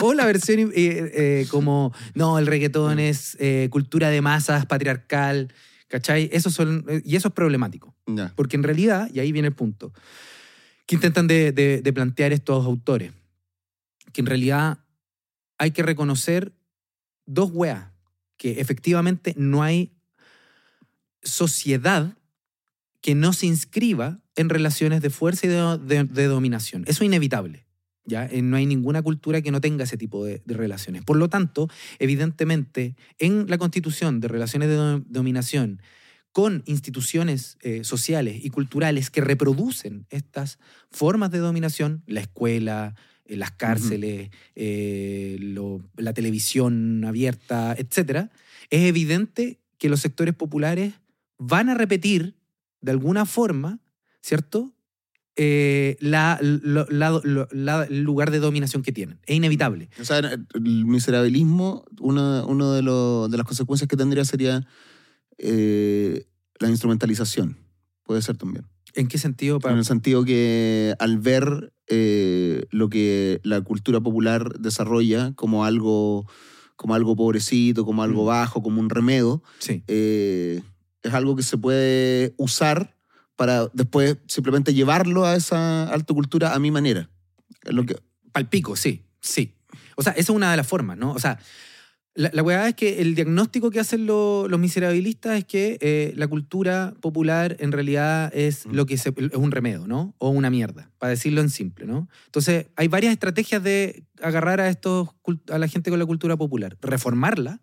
[0.01, 3.37] o la versión eh, eh, como, no, el reggaetón es
[3.71, 5.53] cultura de masas, patriarcal,
[5.89, 6.31] ¿cachai?
[6.33, 7.95] Eso son, y eso es problemático.
[8.35, 9.93] Porque en realidad, y ahí viene el punto,
[10.87, 13.13] que intentan de, de- de plantear estos autores,
[14.13, 14.79] que en realidad
[15.59, 16.53] hay que reconocer
[17.27, 17.87] dos weas,
[18.37, 19.93] que efectivamente no hay
[21.23, 22.17] sociedad
[23.01, 26.83] que no se inscriba en relaciones de fuerza y de, de- de dominación.
[26.87, 27.67] Eso es inevitable.
[28.05, 28.27] ¿Ya?
[28.27, 31.05] Eh, No hay ninguna cultura que no tenga ese tipo de, de relaciones.
[31.05, 35.81] Por lo tanto, evidentemente, en la constitución de relaciones de do- dominación
[36.33, 40.59] con instituciones eh, sociales y culturales que reproducen estas
[40.91, 42.95] formas de dominación, la escuela,
[43.27, 48.31] eh, las cárceles, eh, lo- la televisión abierta, etc.,
[48.71, 50.95] es evidente que los sectores populares
[51.39, 52.37] van a repetir
[52.81, 53.81] de alguna forma,
[54.23, 54.73] ¿cierto?
[55.37, 59.19] Eh, la- lo- la- lo- la- el lugar de dominación que tienen.
[59.27, 59.89] Es inevitable.
[60.01, 64.67] O sea, el miserabilismo, una, uno de, los- de las consecuencias que tendría sería
[65.39, 66.27] eh,
[66.61, 67.57] la instrumentalización.
[68.05, 68.67] Puede ser también.
[68.95, 69.59] ¿En qué sentido?
[69.65, 76.27] En el sentido que al ver eh, lo que la cultura popular desarrolla como algo,
[76.77, 78.27] como algo pobrecito, como algo Mm.
[78.27, 79.83] bajo, como un remedo, Sí.
[79.89, 80.63] eh,
[81.03, 82.95] es algo que se puede usar
[83.43, 87.11] para después simplemente llevarlo a esa alta cultura a mi manera.
[87.65, 87.97] Es lo que,
[88.31, 89.57] Palpico, sí, sí.
[89.97, 91.11] O sea, esa es una de las formas, ¿no?
[91.11, 91.41] O sea,
[92.15, 96.13] la, la weá es que el diagnóstico que hacen lo- los miserabilistas es que eh,
[96.15, 100.15] la cultura popular en realidad es lo que se- es un remedio, ¿no?
[100.19, 102.09] O una mierda, para decirlo en simple, ¿no?
[102.27, 105.09] Entonces, hay varias estrategias de agarrar a estos
[105.51, 107.61] a la gente con la cultura popular, reformarla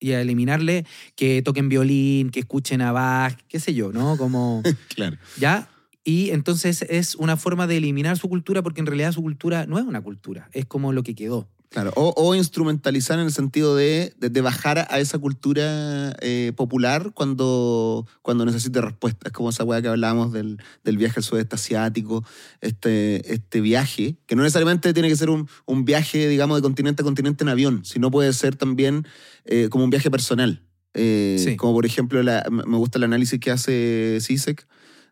[0.00, 4.16] y a eliminarle que toquen violín, que escuchen a Bach, qué sé yo, ¿no?
[4.16, 4.62] Como
[4.94, 5.16] claro.
[5.38, 5.68] ¿Ya?
[6.04, 9.78] Y entonces es una forma de eliminar su cultura porque en realidad su cultura no
[9.78, 11.48] es una cultura, es como lo que quedó.
[11.70, 16.52] Claro, o, o instrumentalizar en el sentido de, de- de bajar a esa cultura eh,
[16.56, 19.28] popular cuando, cuando necesite respuesta.
[19.28, 22.24] Es como esa weá que hablábamos del, del viaje al sudeste asiático,
[22.62, 27.02] este, este viaje, que no necesariamente tiene que ser un, un viaje, digamos, de continente
[27.02, 29.06] a continente en avión, sino puede ser también
[29.44, 30.62] eh, como un viaje personal.
[30.94, 31.56] Eh, Sí.
[31.56, 34.66] Como por ejemplo, la- me gusta el análisis que hace Sisek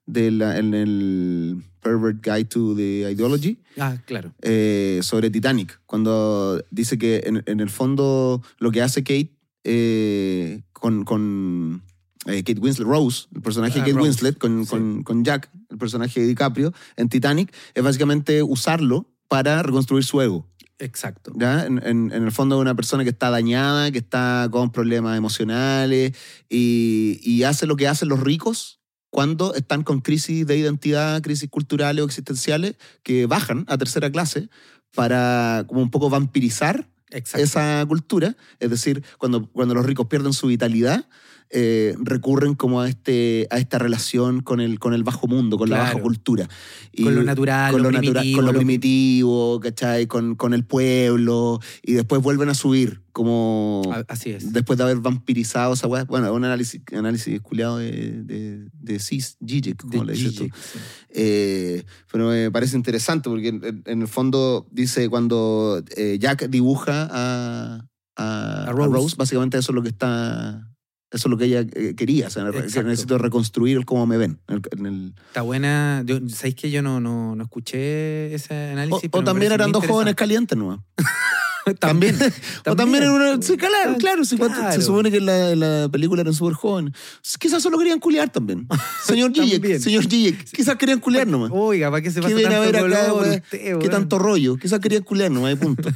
[0.06, 4.32] de la- en el Pervert Guide to the Ideology Ah, claro.
[4.42, 9.32] eh, sobre Titanic, cuando dice que en, en el fondo lo que hace Kate
[9.64, 11.82] eh, con, con
[12.26, 14.70] eh, Kate Winslet, Rose, el personaje de Ah, Kate Rose, Winslet, con, sí.
[14.70, 20.20] con, con Jack, el personaje de DiCaprio, en Titanic, es básicamente usarlo para reconstruir su
[20.20, 20.46] ego.
[20.78, 21.32] Exacto.
[21.36, 21.64] ¿ya?
[21.66, 26.12] En, en- en el fondo una persona que está dañada, que está con problemas emocionales
[26.48, 28.80] y, y hace lo que hacen los ricos
[29.16, 34.50] cuando están con crisis de identidad, crisis culturales o existenciales, que bajan a tercera clase
[34.94, 37.42] para como un poco vampirizar Exacto.
[37.42, 38.36] esa cultura.
[38.60, 41.08] Es decir, cuando, cuando los ricos pierden su vitalidad,
[41.50, 45.70] eh, recurren como a, este, a esta relación con el, con el bajo mundo, con
[45.70, 45.90] la Claro.
[45.94, 46.48] baja cultura.
[46.92, 50.06] Y- Con lo natural, con lo lo, primitivo, con lo lo- primitivo, ¿cachai?
[50.06, 54.52] Con, con el pueblo, y después vuelven a subir, como A- Así es.
[54.52, 56.04] después de haber vampirizado esa weá.
[56.04, 60.44] Bueno, un análisis, análisis culiado de, de, de Cis Zizek, como De le dices tú.
[60.44, 60.78] Sí.
[61.10, 67.08] Eh, pero me parece interesante porque en, en- el fondo dice cuando eh, Jack dibuja
[67.10, 68.90] a, a, A a Rose.
[68.92, 69.16] Rose.
[69.16, 70.70] básicamente eso es lo que está.
[71.12, 72.26] Eso es lo que ella eh, quería.
[72.26, 74.40] O sea, necesito reconstruir cómo me ven.
[74.48, 76.02] en el- Está buena.
[76.04, 79.04] Yo, ¿Sabéis que yo no, no, no escuché ese O, análisis?
[79.04, 80.84] o pero me también eran dos jóvenes calientes, ¿no?
[81.80, 82.16] También.
[82.66, 83.42] O también era una.
[83.42, 84.24] Sí, claro, Ah, claro.
[84.24, 84.72] sí, cuando- claro.
[84.74, 86.92] Se supone que en la, en la película eran súper jóvenes.
[87.38, 88.66] Quizás solo querían culiar también.
[89.04, 89.80] Señor También.
[89.80, 90.44] señor Zizek.
[90.52, 91.50] Quizás querían culiar nomás.
[91.52, 94.56] Oiga, ¿para qué se ¿Qué pasa a tanto ver acá, color usted, ¿Qué tanto rollo?
[94.56, 95.88] Quizás quería culiar, no hay punto.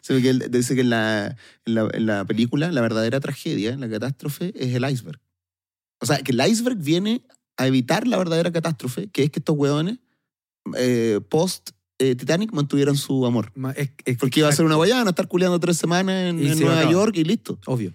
[0.00, 3.18] Se ve que él dice que en la, en, la, en la película la verdadera
[3.20, 5.20] tragedia, la catástrofe, es el iceberg.
[6.00, 7.24] O sea, que el iceberg viene
[7.56, 9.98] a evitar la verdadera catástrofe, que es que estos hueones,
[10.76, 13.52] eh, post eh, Titanic, mantuvieran su amor.
[13.54, 16.90] Ma- es- es- Porque iba a ser una guayana, estar culiando tres semanas en, Nueva.
[16.90, 17.58] York y listo.
[17.66, 17.92] Obvio.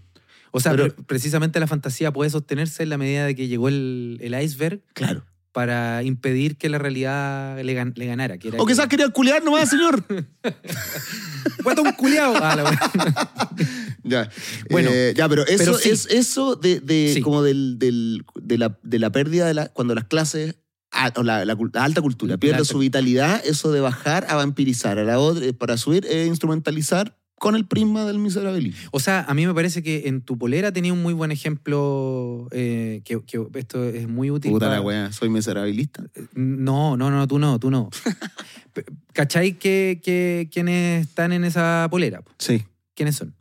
[0.51, 3.67] O sea, Pero- pre- precisamente la fantasía puede sostenerse en la medida de que llegó
[3.69, 5.23] el, el iceberg Claro.
[5.53, 8.37] para impedir que la realidad le, gan- le ganara.
[8.37, 10.03] Que era O que- quizás querían culiar nomás, señor.
[11.63, 12.33] ¡Guatón culiao!
[12.41, 13.27] Ah, la.
[14.03, 14.29] Ya.
[14.71, 15.89] Bueno, Eh, ya, pero eso pero sí.
[15.91, 17.21] es eso de, de Sí.
[17.21, 20.55] como del, del- de, la, de la pérdida de la, cuando las clases
[20.91, 24.35] a- o la, la cul- la alta cultura pierde su vitalidad, eso de bajar a
[24.35, 28.89] vampirizar a la otra, eh, para subir e instrumentalizar con el prisma del miserabilismo.
[28.91, 32.47] O sea, a mí me parece que en tu polera tenía un muy buen ejemplo,
[32.51, 34.51] eh, que, que esto es muy útil.
[34.51, 36.03] Puta para- la wea, soy miserabilista.
[36.35, 37.89] No, no, no, tú no, tú no.
[39.13, 42.21] ¿Cachai que, que quienes están en esa polera?
[42.21, 42.31] po?
[42.37, 42.63] Sí.
[42.93, 43.33] ¿Quiénes son?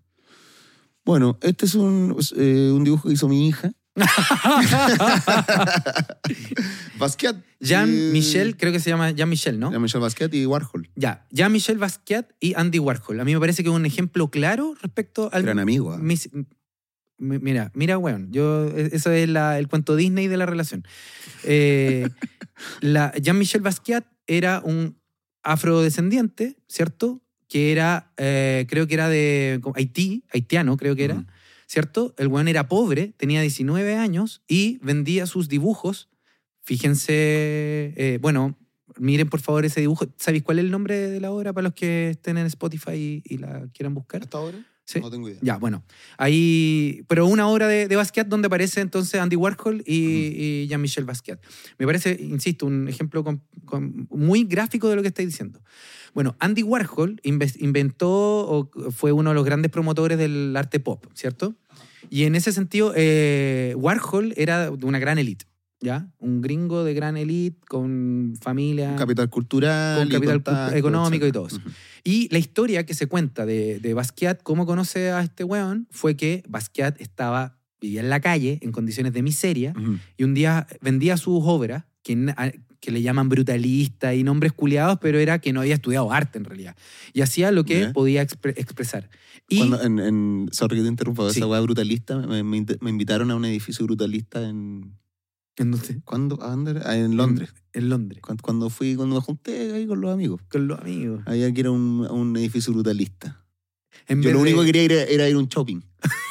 [1.04, 3.72] Bueno, este es un, eh, un dibujo que hizo mi hija.
[6.98, 7.36] Basquiat.
[7.60, 9.70] Jean-Michel, creo que se llama Jean-Michel, ¿no?
[9.70, 10.88] Jean-Michel Basquiat y Warhol.
[10.96, 13.20] Ya, Jean-Michel Basquiat y Andy Warhol.
[13.20, 15.42] A mí me parece que es un ejemplo claro respecto al...
[15.42, 15.92] Gran amigo.
[15.92, 15.98] ¿ah?
[15.98, 16.30] mis-
[17.18, 18.32] mira, mira, weón.
[18.32, 20.84] Yo, e- eso es la- el cuento Disney de la relación.
[21.44, 22.08] Eh,
[23.20, 24.98] Jean-Michel Basquiat era un
[25.42, 27.22] afrodescendiente, ¿cierto?
[27.48, 31.24] Que era, eh, creo que era de Haití, haitiano, creo que era.
[31.70, 32.16] ¿Cierto?
[32.18, 36.08] El weón era pobre, tenía 19 años y vendía sus dibujos.
[36.62, 38.58] Fíjense, eh, bueno,
[38.98, 40.06] miren por favor ese dibujo.
[40.16, 43.22] ¿Sabéis cuál es el nombre de la obra para los que estén en Spotify y,
[43.24, 44.22] y la quieran buscar?
[44.22, 44.66] ¿Hasta ahora?
[44.84, 44.98] Sí.
[44.98, 45.38] No tengo idea.
[45.42, 45.84] Ya, bueno.
[46.18, 51.04] Ahí, pero una obra de, de Basquiat donde aparece entonces Andy Warhol y, y Jean-Michel
[51.04, 51.40] Basquiat.
[51.78, 55.62] Me parece, insisto, un ejemplo con- con- muy gráfico de lo que estáis diciendo.
[56.14, 61.54] Bueno, Andy Warhol inventó o fue uno de los grandes promotores del arte pop, ¿cierto?
[62.10, 65.46] Y en ese sentido, eh, Warhol era de una gran élite,
[65.80, 66.10] ¿ya?
[66.18, 68.96] Un gringo de gran élite con familia.
[68.96, 70.00] Capital cultural.
[70.00, 71.60] Con y capital contacto, económico y todo eso.
[72.02, 76.16] Y la historia que se cuenta de, de Basquiat, cómo conoce a este weón, fue
[76.16, 79.98] que Basquiat estaba, vivía en la calle en condiciones de miseria Ujú.
[80.18, 82.16] y un día vendía sus obras, que,
[82.80, 86.44] que le llaman brutalista y nombres culiados, pero era que no había estudiado arte en
[86.44, 86.76] realidad.
[87.12, 89.10] Y hacía lo que podía expre- expresar.
[89.48, 91.38] Y Cuando en, en, sorry que te interrumpa, Sí.
[91.40, 94.96] esa weá brutalista, me, me me invitaron a un edificio brutalista en.
[95.56, 96.00] ¿en dónde?
[96.04, 96.42] ¿Cuándo?
[96.42, 96.80] ¿A dónde?
[96.84, 97.52] Ah, En Londres.
[97.72, 100.40] En Londres, Cuando, cuando fui, cuando me junté ahí con los amigos.
[100.50, 101.22] con los amigos.
[101.26, 103.44] Había que ir a un, a un edificio brutalista.
[104.08, 105.80] En Yo lo único de- que quería era, era ir a un shopping.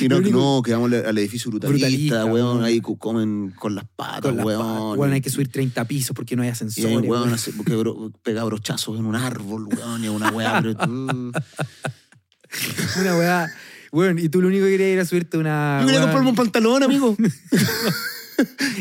[0.00, 2.64] Y no, único- no, que vamos al edificio brutalista, Brutalista, weón, weón.
[2.64, 4.60] ahí comen con las patas, con las weón.
[4.62, 6.86] patas, weón, hay que subir 30 pisos porque no hay Y ascensor.
[6.86, 10.72] hay un weón porque bro- pega brochazos en un árbol, weón, y una weá, pero...
[10.72, 11.32] uh.
[13.00, 13.52] Una weá.
[13.92, 15.78] Weón, y tú lo único que querías era subirte una.
[15.80, 17.16] Yo quería comprarme un pantalón, amigo.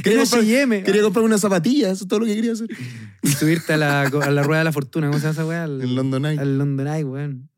[0.03, 0.83] quería, comprar- H&M.
[0.83, 2.67] quería comprarme unas zapatillas, eso es todo lo que quería hacer.
[3.23, 5.05] Y subirte a la, a la rueda de la fortuna.
[5.07, 5.65] ¿Cómo se llama esa weá?
[5.65, 6.39] En London Eye.
[6.39, 7.49] al London Eye, weón.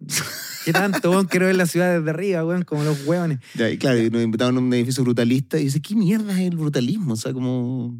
[0.66, 1.26] ¿Qué tanto, weón?
[1.28, 3.40] Quiero ver la ciudad desde arriba, weón, como los weones.
[3.56, 6.52] Ya, y claro, y nos invitaron a un edificio brutalista y dice, ¿qué mierda es
[6.52, 7.14] el brutalismo?
[7.14, 7.98] O sea, como...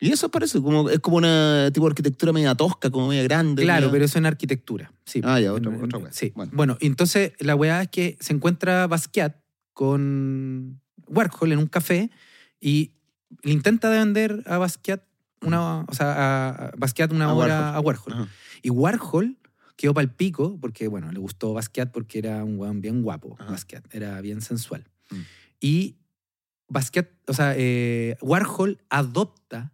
[0.00, 3.64] Y eso parece, como, es como una tipo de arquitectura media tosca, como media grande.
[3.64, 4.90] Claro, media- pero eso en arquitectura.
[5.04, 5.20] Sí.
[5.24, 6.12] Ah, ya, otra- en- otra weá.
[6.12, 6.32] Sí.
[6.34, 6.52] Bueno.
[6.54, 6.78] Bueno.
[6.80, 9.36] entonces la weá es que se encuentra Basquiat
[9.74, 12.10] con Warhol en un café
[12.60, 12.92] y
[13.42, 15.02] le intenta vender a Basquiat
[15.42, 17.74] una, o sea, a a Basquiat una A obra Warhol.
[17.76, 18.12] a Warhol.
[18.12, 18.28] Ajá.
[18.62, 19.38] Y Warhol,
[19.76, 23.52] quedó pal pico, porque, bueno, le gustó Basquiat porque era un weón bien guapo, Ajá.
[23.52, 24.88] Basquiat, era bien sensual.
[25.10, 25.16] Mm.
[25.60, 25.96] Y
[26.68, 29.72] Basquiat, o sea, eh, Warhol adopta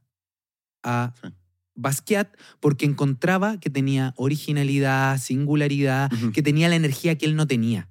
[0.83, 1.29] a Sí.
[1.77, 2.29] Basquiat
[2.61, 7.89] porque encontraba que tenía originalidad, singularidad, que tenía la energía que él no tenía.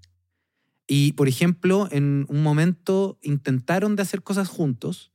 [0.88, 5.12] Y, por ejemplo, en un momento intentaron de hacer cosas juntos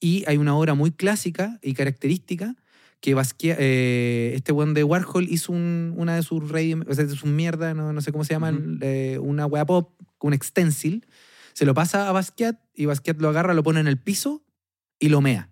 [0.00, 2.56] y hay una obra muy clásica y característica
[3.00, 7.04] que Basquiat, eh, este buen de Warhol hizo un- una de sus rey, o sea,
[7.04, 11.06] de sus mierda, no, no sé cómo se llama, eh, una wea pop, un extensil,
[11.54, 14.42] se lo pasa a Basquiat y Basquiat lo agarra, lo pone en el piso
[14.98, 15.48] y lo mea.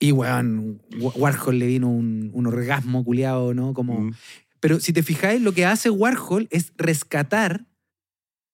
[0.00, 3.74] Y, weón, Wa- Warhol le vino un, un orgasmo culiado, ¿no?
[3.74, 4.10] Como,
[4.58, 7.66] pero si te fijáis, lo que hace Warhol es rescatar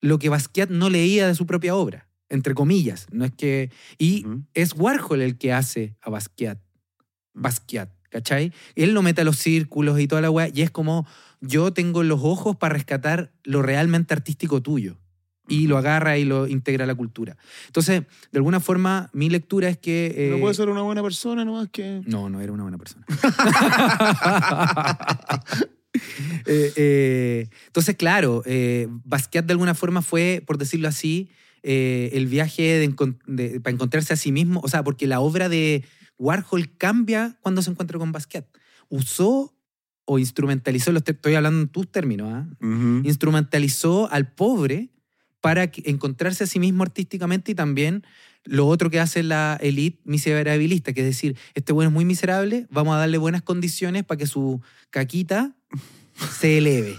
[0.01, 3.07] lo que Basquiat no leía de su propia obra, entre comillas.
[3.11, 3.71] No es que.
[3.99, 6.59] Y es Warhol el que hace a Basquiat.
[7.35, 8.53] Basquiat, ¿cachai?
[8.75, 11.07] Él lo mete a los círculos y toda la weá, y es como
[11.41, 14.99] yo tengo los ojos para rescatar lo realmente artístico tuyo.
[15.49, 17.37] Y lo agarra y lo integra a la cultura.
[17.67, 18.03] Entonces,
[18.33, 20.31] de alguna forma, mi lectura es que.
[20.31, 22.03] No eh, puede ser una buena persona nomás que...
[22.05, 23.07] no, no era una buena persona.
[26.47, 31.31] Eh, eh, entonces, claro, eh, Basquiat de alguna forma fue, por decirlo así,
[31.69, 34.61] eh, el viaje de para encontrarse a sí mismo.
[34.63, 35.85] O sea, porque la obra de
[36.17, 38.47] Warhol cambia cuando se encuentra con Basquiat.
[38.89, 39.53] Usó
[40.05, 42.47] o instrumentalizó, te- estoy hablando en tus términos, ¿ah?
[43.05, 44.91] Instrumentalizó al pobre
[45.41, 48.05] para encontrarse a sí mismo artísticamente y también
[48.45, 52.69] lo otro que hace la elite miserabilista, que es decir, este bueno es muy miserable,
[52.71, 54.61] vamos a darle buenas condiciones para que su
[54.91, 55.57] caquita
[56.39, 56.97] se eleve.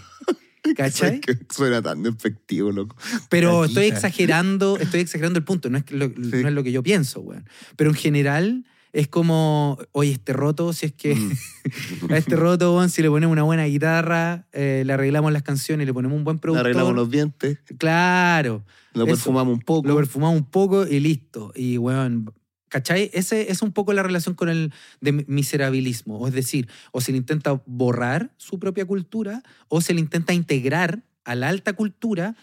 [0.75, 1.21] ¿Cachai?
[1.21, 2.95] Que suena tan despectivo, loco.
[3.29, 6.71] Pero estoy exagerando, estoy exagerando el punto, no es, que lo, no es lo que
[6.71, 7.47] yo pienso, weón.
[7.75, 11.31] Pero en general es como, oye, este roto, si es que Mm.
[12.11, 15.85] a este roto, weón, si le ponemos una buena guitarra, eh, le arreglamos las canciones,
[15.85, 16.65] le ponemos un buen Le productor.
[16.65, 18.63] arreglamos los dientes, Claro,
[18.93, 19.13] lo Eso.
[19.15, 19.87] perfumamos un poco.
[19.87, 21.51] lo perfumamos un poco y listo.
[21.55, 22.33] Y, weón,
[22.69, 23.09] ¿cachai?
[23.13, 26.17] Ese es un poco la relación con el de miserabilismo.
[26.19, 30.33] O es decir, o se le intenta borrar su propia cultura o se le intenta
[30.33, 32.35] integrar a la alta cultura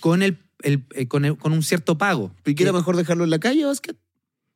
[0.00, 2.32] con, el, el- eh, con, el- con un cierto pago.
[2.44, 3.96] ¿Y que era Que- mejor dejarlo en la calle, Basket?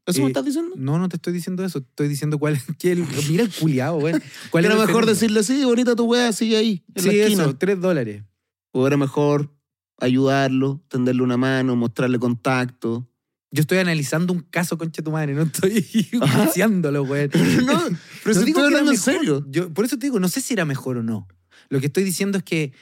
[0.05, 0.75] ¿Eso Eh, me estás diciendo?
[0.77, 1.79] No, no te estoy diciendo eso.
[1.79, 4.21] Estoy diciendo cuál el- Mira el culiado, weón.
[4.51, 7.81] ¿Cuál Era mejor decirle, sí, bonita tu wea, sigue ahí, en Sí, la eso, tres
[7.81, 8.25] dólares.
[8.73, 9.53] O era mejor
[9.99, 13.09] ayudarlo, tenderle una mano, mostrarle contacto.
[13.53, 15.83] Yo estoy analizando un caso, concha tu madre, no estoy
[16.21, 17.31] juiciándolo, weón.
[17.67, 17.83] no,
[18.25, 19.45] pero No si digo estoy hablando en serio.
[19.51, 21.29] Yo, por eso te digo, no sé si era mejor o no.
[21.69, 22.73] Lo que estoy diciendo es que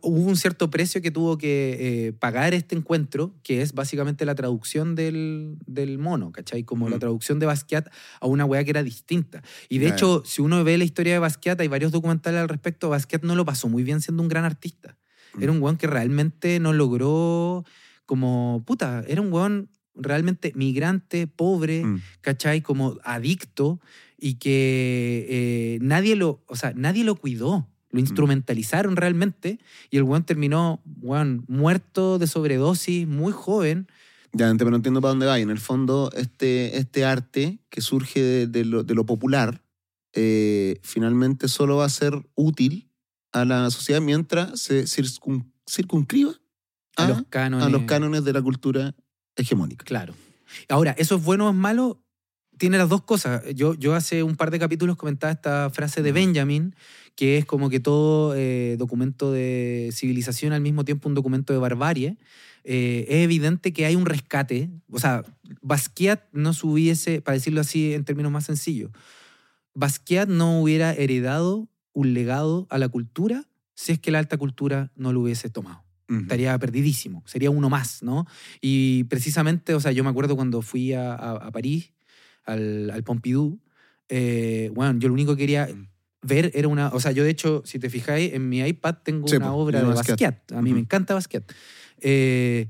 [0.00, 1.76] hubo un cierto precio que tuvo que
[2.08, 6.62] eh, pagar este encuentro, que es básicamente la traducción del, del mono, ¿cachai?
[6.62, 7.00] Como la Ujú.
[7.00, 7.88] traducción de Basquiat
[8.20, 9.42] a una weá que era distinta.
[9.68, 9.96] Y de Claro.
[9.96, 13.34] hecho, si uno ve la historia de Basquiat, hay varios documentales al respecto, Basquiat no
[13.34, 14.96] lo pasó muy bien siendo un gran artista.
[15.34, 15.42] Mm.
[15.42, 17.64] Era un weón que realmente no logró
[18.06, 22.00] como, puta, era un weón realmente migrante, pobre, Mm.
[22.20, 22.60] ¿cachai?
[22.62, 23.80] Como adicto
[24.18, 27.68] y que eh, nadie lo, o sea, nadie lo cuidó.
[27.90, 29.58] Lo instrumentalizaron realmente
[29.90, 33.86] y el weón terminó, weón, muerto de sobredosis, muy joven.
[34.32, 35.38] Ya, pero no entiendo para dónde va.
[35.38, 39.60] Y en el fondo, este, este arte que surge de, de lo, de lo popular,
[40.14, 42.88] eh, finalmente solo va a ser útil
[43.32, 46.32] a la sociedad mientras se circun- circunscriba
[46.96, 47.66] A, a, los cánones.
[47.66, 48.94] a los cánones de la cultura
[49.36, 49.84] hegemónica.
[49.84, 50.14] Claro.
[50.68, 52.02] Ahora, ¿eso es bueno o es malo?
[52.58, 53.42] Tiene las dos cosas.
[53.54, 56.12] Yo, yo hace un par de capítulos comentaba esta frase de.
[56.12, 56.74] Benjamin,
[57.16, 61.58] que es como que todo eh, documento de civilización al mismo tiempo un documento de
[61.58, 62.18] barbarie.
[62.64, 64.70] Eh, es evidente que hay un rescate.
[64.90, 65.24] O sea,
[65.62, 68.90] Basquiat no se hubiese, para decirlo así en términos más sencillos,
[69.74, 74.92] Basquiat no hubiera heredado un legado a la cultura si es que la alta cultura
[74.94, 75.82] no lo hubiese tomado
[76.20, 78.26] estaría perdidísimo, sería uno más, ¿no?
[78.60, 81.92] Y precisamente, o sea, yo me acuerdo cuando fui a, a- a París,
[82.44, 83.58] al, al Pompidou,
[84.08, 85.68] eh, bueno, yo lo único que quería
[86.22, 89.28] ver era una, o sea, yo de hecho, si te fijáis, en mi iPad tengo
[89.28, 90.18] Sí, una po, obra de Basquiat.
[90.20, 90.84] Basquiat, a mí me Ujú.
[90.86, 91.50] encanta Basquiat.
[92.00, 92.68] Eh,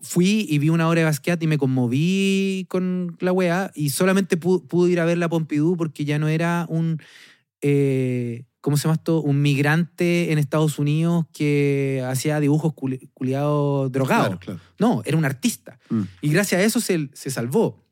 [0.00, 4.38] fui y vi una obra de Basquiat y me conmoví con la weá y solamente
[4.40, 7.00] pu- pude ir a ver la Pompidou porque ya no era un...
[7.60, 9.22] eh, ¿Cómo se llama esto?
[9.22, 14.26] Un migrante en Estados Unidos que hacía dibujos culi- culiados drogados.
[14.26, 14.60] Claro, claro.
[14.78, 15.78] No, era un artista.
[15.88, 16.02] Mm.
[16.20, 17.82] Y gracias a eso se, se salvó.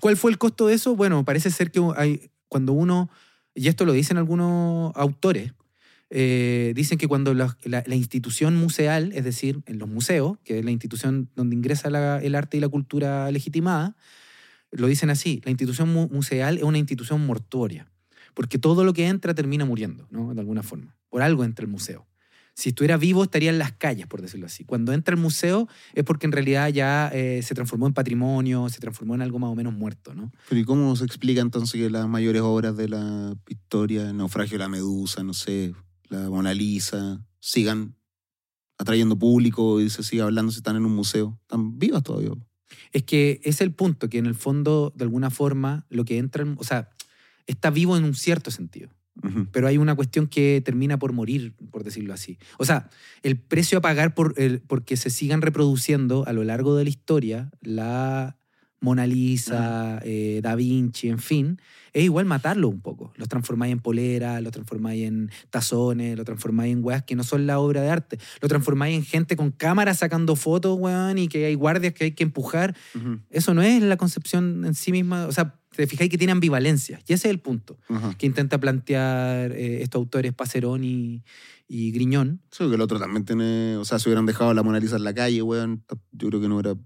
[0.00, 0.96] ¿Cuál fue el costo de eso?
[0.96, 3.08] Bueno, parece ser que hay, cuando uno,
[3.54, 5.52] y esto lo dicen algunos autores,
[6.10, 10.58] eh, dicen que cuando la, la- la institución museal, es decir, en los museos, que
[10.60, 13.96] es la institución donde ingresa la- el arte y la cultura legitimada,
[14.70, 17.88] lo dicen así, la institución mu- museal es una institución mortuoria.
[18.34, 20.34] Porque todo lo que entra termina muriendo, ¿no?
[20.34, 20.96] De alguna forma.
[21.08, 22.06] Por algo entra el museo.
[22.54, 24.64] Si estuviera vivo, estaría en las calles, por decirlo así.
[24.64, 28.80] Cuando entra al museo es porque en realidad ya eh, se transformó en patrimonio, se
[28.80, 30.32] transformó en algo más o menos muerto, ¿no?
[30.48, 34.58] Pero ¿y cómo se explica entonces que las mayores obras de la historia, el naufragio
[34.58, 35.72] de la Medusa, no sé,
[36.08, 37.94] la Mona Lisa, sigan
[38.76, 41.38] atrayendo público y se siga hablando si están en un museo?
[41.42, 42.30] Están vivas todavía.
[42.92, 46.42] Es que es el punto, que en el fondo, de alguna forma, lo que entra,
[46.42, 46.90] en- o sea,
[47.48, 48.90] está vivo en un cierto sentido.
[49.20, 49.48] Ujú.
[49.50, 52.38] pero hay una cuestión que termina por morir, por decirlo así.
[52.56, 52.88] O sea,
[53.24, 56.90] el precio a pagar por el, porque se sigan reproduciendo a lo largo de la
[56.90, 58.36] historia la
[58.80, 61.60] Mona Lisa, eh, Da Vinci, en fin,
[61.92, 63.12] es igual matarlo un poco.
[63.16, 67.46] Los transformáis en polera, los transformáis en tazones, los transformáis en weas que no son
[67.46, 68.18] la obra de arte.
[68.40, 72.12] Lo transformáis en gente con cámara sacando fotos, weón, y que hay guardias que hay
[72.12, 72.76] que empujar.
[72.94, 73.18] Ujú.
[73.30, 75.26] Eso no es la concepción en sí misma.
[75.26, 76.98] O sea, te fijáis que tiene ambivalencia.
[77.06, 78.12] Y ese es el punto Ajá.
[78.18, 81.22] que intenta plantear eh, estos autores Pacerón y,
[81.68, 82.40] y Griñón.
[82.50, 83.76] Sí, que el otro también tiene.
[83.76, 86.48] O sea, si hubieran dejado la Mona Lisa en la calle, weón, yo creo que
[86.48, 86.76] no hubiera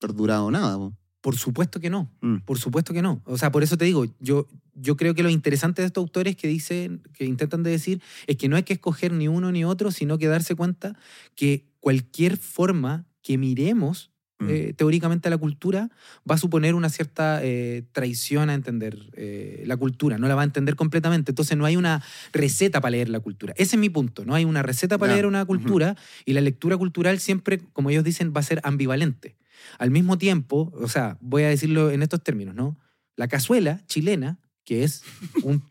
[0.00, 0.76] perdurado nada.
[0.76, 0.92] po.
[1.20, 2.38] Por supuesto que no, Mm.
[2.38, 3.22] por supuesto que no.
[3.24, 6.34] O sea, por eso te digo, yo, yo creo que lo interesante de estos autores
[6.34, 9.64] que dicen, que intentan de decir, es que no hay que escoger ni uno ni
[9.64, 10.98] otro, sino que darse cuenta
[11.36, 14.09] que cualquier forma que miremos
[14.40, 14.48] Mm.
[14.48, 15.90] eh, teóricamente a la cultura
[16.28, 20.40] va a suponer una cierta eh, traición a entender eh, la cultura, no la va
[20.40, 21.32] a entender completamente.
[21.32, 23.52] Entonces no hay una receta para leer la cultura.
[23.56, 26.78] Ese es mi punto, no hay una receta para leer una cultura y la lectura
[26.78, 29.36] cultural siempre, como ellos dicen, va a ser ambivalente.
[29.78, 32.78] Al mismo tiempo, o sea, voy a decirlo en estos términos, ¿no?
[33.16, 35.02] La cazuela chilena, que es
[35.42, 35.62] un...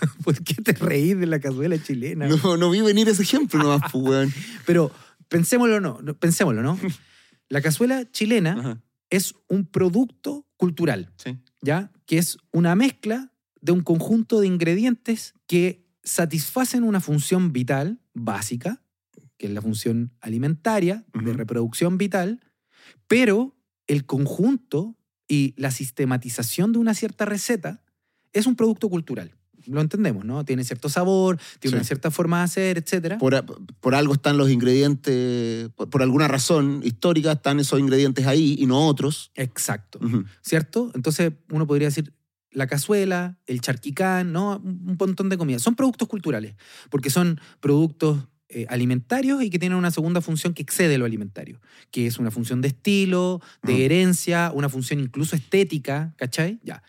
[0.24, 2.28] ¿Por qué te reís de la cazuela chilena?
[2.28, 4.32] No, no vi venir ese ejemplo nomás, pues, weón.
[4.66, 4.92] Pero
[5.28, 6.78] pensémoslo, no, no, pensémoslo, ¿no?
[7.48, 8.82] La cazuela chilena Ajá.
[9.10, 11.38] es un producto cultural, Sí.
[11.60, 11.92] ¿ya?
[12.06, 18.82] Que es una mezcla de un conjunto de ingredientes que satisfacen una función vital básica,
[19.38, 22.40] que es la función alimentaria, de reproducción vital,
[23.06, 24.96] pero el conjunto
[25.28, 27.82] y la sistematización de una cierta receta
[28.32, 29.34] es un producto cultural.
[29.66, 30.44] Lo entendemos, ¿no?
[30.44, 31.76] Tiene cierto sabor, tiene Sí.
[31.76, 33.18] una cierta forma de hacer, etc.
[33.18, 38.66] Por, algo están los ingredientes, por, por alguna razón histórica están esos ingredientes ahí y
[38.66, 39.30] no otros.
[39.34, 40.00] Exacto.
[40.42, 40.90] ¿cierto?
[40.94, 42.12] Entonces uno podría decir
[42.50, 44.60] la cazuela, el charquicán, ¿no?
[44.62, 45.62] Un montón de comidas.
[45.62, 46.54] Son productos culturales,
[46.90, 51.62] porque son productos eh, alimentarios y que tienen una segunda función que excede lo alimentario,
[51.90, 56.60] que es una función de estilo, de herencia, una función incluso estética, ¿cachai?
[56.62, 56.82] Ya.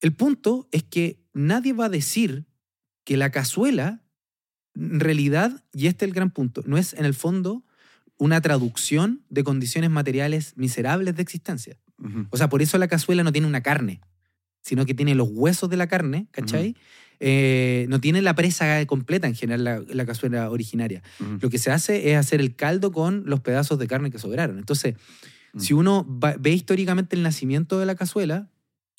[0.00, 2.44] El punto es que nadie va a decir
[3.04, 4.02] que la cazuela,
[4.74, 7.64] en realidad, y este es el gran punto, no es en el fondo
[8.18, 11.78] una traducción de condiciones materiales miserables de existencia.
[12.30, 14.00] O sea, por eso la cazuela no tiene una carne,
[14.62, 16.76] sino que tiene los huesos de la carne, ¿cachai?
[17.18, 21.02] Eh, no tiene la presa completa en general la, la cazuela originaria.
[21.40, 24.58] Lo que se hace es hacer el caldo con los pedazos de carne que sobraron.
[24.58, 24.94] Entonces,
[25.52, 25.58] Mm.
[25.60, 28.48] si uno va- ve históricamente el nacimiento de la cazuela,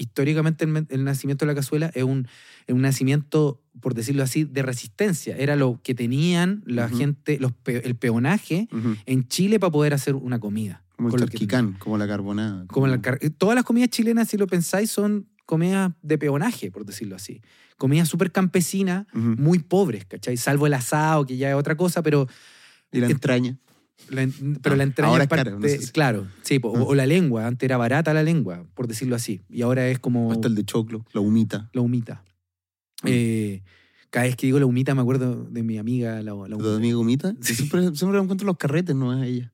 [0.01, 2.27] históricamente el, el nacimiento de la cazuela es un,
[2.67, 5.35] es un nacimiento, por decirlo así, de resistencia.
[5.37, 8.67] Era lo que tenían la gente, los pe- el peonaje
[9.05, 10.83] en Chile para poder hacer una comida.
[10.95, 12.65] Como el charquicán, como la carbonada.
[12.67, 16.85] como la car- todas las comidas chilenas, si lo pensáis, son comidas de peonaje, por
[16.85, 17.41] decirlo así.
[17.77, 20.37] Comidas súper campesinas, muy pobres, ¿cachai?
[20.37, 22.27] Salvo el asado, que ya es otra cosa, pero
[22.91, 23.57] Y la entraña.
[24.09, 24.27] La,
[24.61, 26.81] pero Ah, la entraña ahora es parte- no sé si- Claro, sí, po, Ah.
[26.81, 27.45] o, o la lengua.
[27.47, 29.41] Antes era barata la lengua, por decirlo así.
[29.49, 31.69] Y ahora es como Hasta el de choclo, la humita.
[31.73, 32.23] la humita.
[33.03, 33.07] Mm.
[33.07, 33.63] Eh,
[34.09, 36.75] cada vez que digo la humita me acuerdo de mi amiga, la, la ¿Tu humita.
[36.75, 37.35] amiga humita?
[37.41, 39.53] Siempre, siempre la encuentro en los carretes, no es a ella.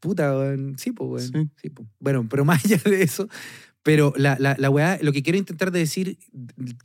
[0.00, 0.76] Puta, weón.
[0.78, 1.50] Sí, pues, weón.
[1.60, 1.68] Sí.
[1.70, 1.74] Sí.
[1.98, 3.28] Bueno, pero más allá de eso,
[3.82, 6.18] pero la, la, la weá, lo que quiero intentar de decir,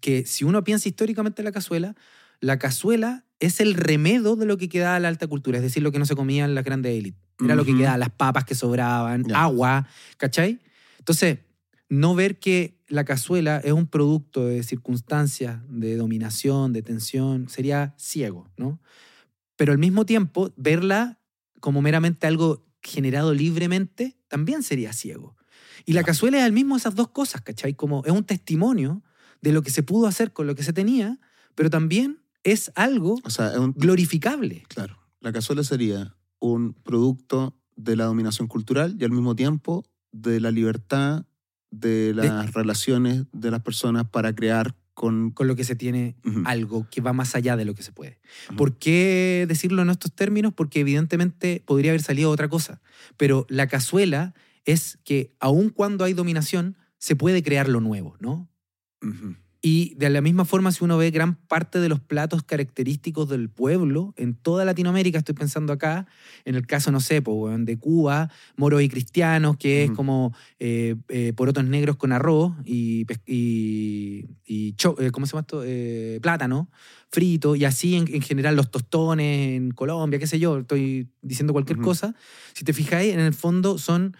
[0.01, 1.95] que si uno piensa históricamente en la cazuela,
[2.39, 5.91] la cazuela es el remedo de lo que quedaba la alta cultura, es decir, lo
[5.91, 7.19] que no se comía en las grandes élites.
[7.43, 9.87] Era lo que quedaba, las papas que sobraban, agua,
[10.17, 10.59] ¿cachai?
[10.99, 11.39] Entonces,
[11.89, 17.95] no ver que la cazuela es un producto de circunstancias, de dominación, de tensión, sería
[17.97, 18.79] ciego, ¿no?
[19.55, 21.19] Pero al mismo tiempo, verla
[21.59, 25.35] como meramente algo generado libremente, también sería ciego.
[25.85, 27.73] Y la cazuela es al mismo esas dos cosas, ¿cachai?
[27.73, 29.01] Como es un testimonio
[29.41, 31.19] de lo que se pudo hacer con lo que se tenía,
[31.55, 34.63] pero también es algo O sea, es un, glorificable.
[34.67, 40.39] claro, la cazuela sería un producto de la dominación cultural y al mismo tiempo de
[40.39, 41.25] la libertad
[41.69, 45.31] de las relaciones de las personas para crear con...
[45.31, 48.19] con lo que se tiene algo que va más allá de lo que se puede.
[48.57, 50.53] ¿Por qué decirlo en estos términos?
[50.53, 52.81] Porque evidentemente podría haber salido otra cosa.
[53.17, 54.33] Pero la cazuela
[54.65, 58.49] es que aun cuando hay dominación, se puede crear lo nuevo, ¿no?
[59.01, 59.35] Ujú.
[59.63, 63.47] Y de la misma forma, si uno ve gran parte de los platos característicos del
[63.47, 66.07] pueblo, en toda Latinoamérica, estoy pensando acá,
[66.45, 70.95] en el caso, no sé, weón, de Cuba, moros y cristianos, que es como eh,
[71.09, 74.25] eh, porotos negros con arroz y, eh,
[75.11, 75.61] ¿cómo se llama esto?
[75.63, 76.69] Eh, plátano
[77.11, 81.51] frito, y así en, en general los tostones en Colombia, qué sé yo, estoy diciendo
[81.53, 82.15] cualquier cosa.
[82.53, 84.15] Si te fijáis, en el fondo son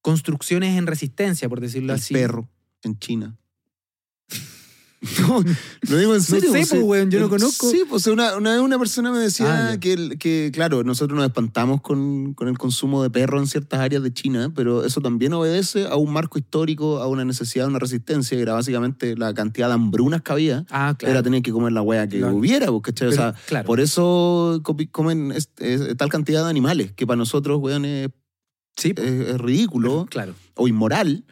[0.00, 2.14] construcciones en resistencia, por decirlo El así.
[2.14, 2.48] perro
[2.84, 3.36] en China.
[5.20, 5.44] No,
[5.90, 6.50] lo digo en serio.
[6.52, 7.70] sé, pues, weón, yo no conozco.
[7.70, 11.24] Sí, pues una, una vez una persona me decía Ah, que, que, claro, nosotros nos
[11.26, 15.32] espantamos con, con el consumo de perro en ciertas áreas de China, pero eso también
[15.34, 19.32] obedece a un marco histórico, a una necesidad, a una resistencia, que era básicamente la
[19.34, 20.66] cantidad de hambrunas que había.
[20.70, 21.12] Ah, claro.
[21.12, 22.34] Era tener que comer la wea que Claro.
[22.36, 23.08] hubiera, ¿cachai?
[23.08, 23.66] O sea, claro.
[23.66, 28.08] por eso comen es- es- tal cantidad de animales, que para nosotros, weón, es,
[28.76, 30.34] Sí, es- es ridículo claro.
[30.54, 31.24] o inmoral.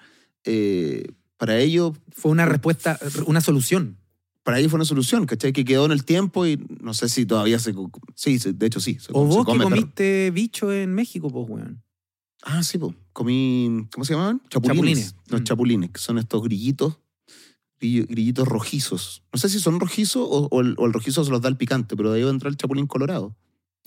[0.44, 1.04] Eh,
[1.36, 3.98] para ellos Fue una respuesta, una solución.
[4.42, 5.52] para ellos fue una solución, ¿cachai?
[5.52, 7.74] Que quedó en el tiempo y no sé si todavía se...
[8.14, 8.98] Sí, de hecho sí.
[9.00, 9.64] Se, O se vos que perro.
[9.64, 11.82] comiste bicho en México, pues, weón.
[12.42, 12.94] Ah, sí, pues.
[13.12, 13.88] Comí...
[13.92, 14.40] ¿Cómo se llamaban?
[14.48, 14.76] Chapulines.
[14.76, 15.16] Chapulines.
[15.28, 15.44] Los Mm.
[15.44, 16.98] chapulines, que son estos grillitos,
[17.80, 19.22] grillitos rojizos.
[19.32, 21.56] No sé si son rojizos o, o el, o el rojizo se los da el
[21.56, 23.36] picante, pero de ahí va a entrar el chapulín colorado.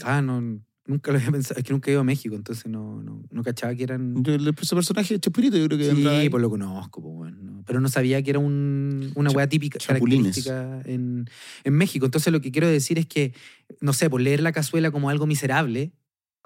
[0.03, 1.59] Ah, no, nunca lo había pensado.
[1.59, 4.23] Es que nunca he ido a México, entonces no, no, no cachaba que eran...
[4.23, 7.33] Yo, ese personaje de Chespirito yo creo que Sí, pues lo conozco, pues.
[7.65, 10.43] Pero no sabía que era un, una weá típica, chapulines.
[10.43, 11.29] característica en,
[11.63, 12.05] en México.
[12.05, 13.33] Entonces lo que quiero decir es que,
[13.79, 15.93] no sé, pues leer la cazuela como algo miserable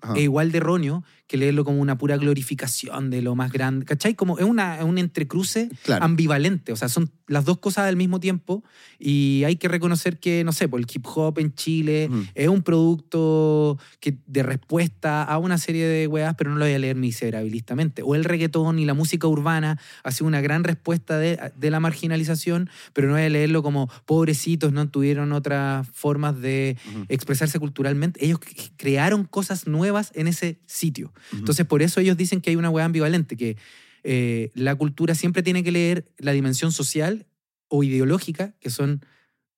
[0.02, 0.16] Ajá.
[0.16, 3.86] es igual de erróneo que leerlo como una pura glorificación de lo más grande.
[3.88, 4.14] ¿Cachai?
[4.14, 6.06] Como es, una, un entrecruce Claro.
[6.06, 6.72] ambivalente.
[6.72, 8.64] O sea, son las dos cosas al mismo tiempo.
[9.00, 12.62] Y hay que reconocer que, no sé, por el hip hop en Chile es un
[12.62, 16.98] producto que, de respuesta a una serie de weas, pero no lo voy a leer
[16.98, 18.04] miserabilistamente.
[18.04, 21.80] O el reggaetón y la música urbana ha sido una gran respuesta de, de la
[21.80, 26.78] marginalización, pero no voy a leerlo como pobrecitos, no tuvieron otras formas de
[27.10, 28.24] expresarse culturalmente.
[28.24, 28.40] Ellos
[28.78, 31.12] crearon cosas nuevas en ese sitio.
[31.32, 33.58] Entonces, por eso ellos dicen que hay una hueá ambivalente, que
[34.04, 37.26] eh, la cultura siempre tiene que leer la dimensión social
[37.70, 39.02] o ideológica, que son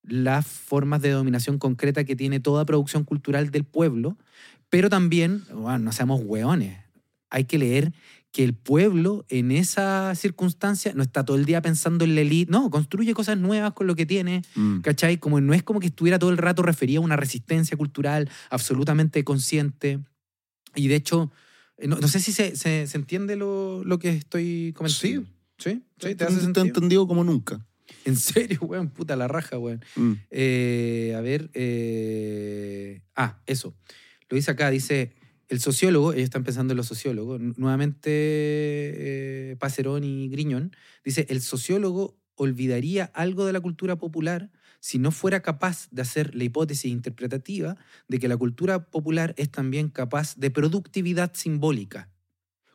[0.04, 4.18] las formas de dominación concreta que tiene toda producción cultural del pueblo,
[4.70, 6.78] pero también, bueno, no seamos hueones,
[7.30, 7.92] hay que leer
[8.32, 12.52] que el pueblo en esa circunstancia no está todo el día pensando en la elite,
[12.52, 14.82] no, construye cosas nuevas con lo que tiene, Mm.
[14.82, 15.18] ¿cachai?
[15.18, 19.24] Como no es como que estuviera todo el rato referido a una resistencia cultural absolutamente
[19.24, 20.00] consciente.
[20.76, 21.32] Y de hecho,
[21.78, 25.00] no, no sé si se, se- se entiende lo, lo que estoy comentando.
[25.00, 25.26] Sí.
[25.58, 25.84] ¿Sí?
[26.00, 26.16] ¿Sí?
[26.16, 26.66] ¿Te hace te he sentido?
[26.66, 27.66] entendido como nunca.
[28.04, 29.84] En serio, weón, puta la raja, weón.
[29.96, 30.14] Mm.
[30.32, 33.76] Eh, a ver, eh, ah, eso.
[34.30, 35.14] Lo dice acá, dice,
[35.50, 38.10] el sociólogo, ellos están pensando en los sociólogos, nu- nuevamente
[39.52, 44.52] eh, Pacerón y Griñón, dice, el sociólogo olvidaría algo de la cultura popular
[44.86, 47.76] si no fuera capaz de hacer la hipótesis interpretativa
[48.08, 52.12] de que la cultura popular es también capaz de productividad simbólica,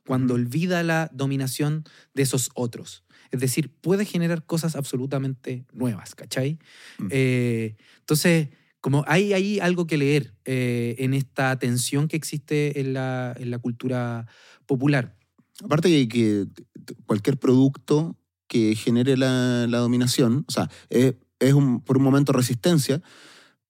[0.04, 3.04] cuando olvida la dominación de esos otros.
[3.30, 6.58] Es decir, puede generar cosas absolutamente nuevas, ¿cachai?
[6.98, 7.06] Mm.
[7.10, 8.48] Eh, entonces,
[8.80, 13.52] como hay ahí algo que leer eh, en esta tensión que existe en la, en
[13.52, 14.26] la cultura
[14.66, 15.16] popular.
[15.62, 21.80] Aparte que, que cualquier producto que genere la, la dominación, o sea, es, es un,
[21.80, 23.02] por un momento resistencia,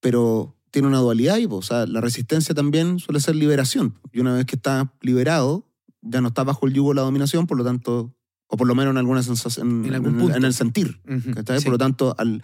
[0.01, 3.99] pero tiene una dualidad y, o sea, la resistencia también suele ser liberación.
[4.13, 5.67] Y una vez que está liberado,
[6.03, 8.15] ya no está bajo el yugo de la dominación, por lo tanto,
[8.47, 10.37] o por lo menos en alguna sensación, En algún el- punto.
[10.37, 11.01] en el sentir.
[11.35, 11.59] ¿cachai?
[11.59, 11.65] sí.
[11.65, 12.43] Por lo tanto, al,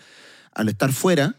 [0.52, 1.36] al estar fuera,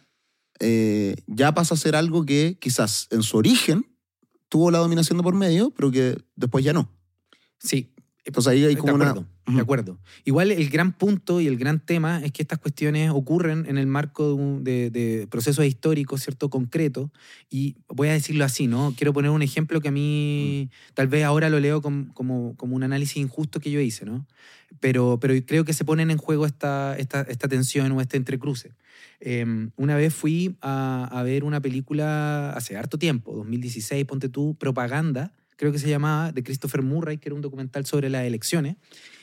[0.59, 3.85] eh, ya pasa a ser algo que quizás en su origen
[4.49, 6.89] tuvo la dominación de por medio, pero que después ya no.
[7.59, 7.93] Sí,
[8.27, 9.05] Entonces ahí hay de como una...
[9.11, 9.55] acuerdo, Ujú.
[9.55, 9.97] de acuerdo.
[10.25, 13.87] Igual el gran punto y el gran tema es que estas cuestiones ocurren en el
[13.87, 16.49] marco de, un- de- de procesos históricos, ¿cierto?
[16.49, 17.09] Concretos.
[17.49, 18.93] Y voy a decirlo así, ¿no?
[18.97, 22.75] Quiero poner un ejemplo que a mí tal vez ahora lo leo com- como, como
[22.75, 24.27] un análisis injusto que yo hice, ¿no?
[24.81, 28.73] Pero, pero creo que se ponen en juego esta, esta, esta tensión o este entrecruce.
[29.21, 29.45] Eh,
[29.77, 35.31] una vez fui a, a ver una película hace harto tiempo, 2016, ponte tú, Propaganda,
[35.57, 38.77] creo que se llamaba, de Christopher Murray, que era un documental sobre las elecciones.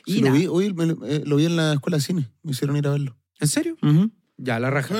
[0.05, 2.03] Y Sí, lo nada, vi, hoy me lo, eh, lo vi en la escuela de
[2.03, 2.29] cine.
[2.43, 3.17] Me hicieron ir a verlo.
[3.39, 3.75] ¿En serio?
[3.81, 4.11] Ujú.
[4.37, 4.95] Ya, la raja.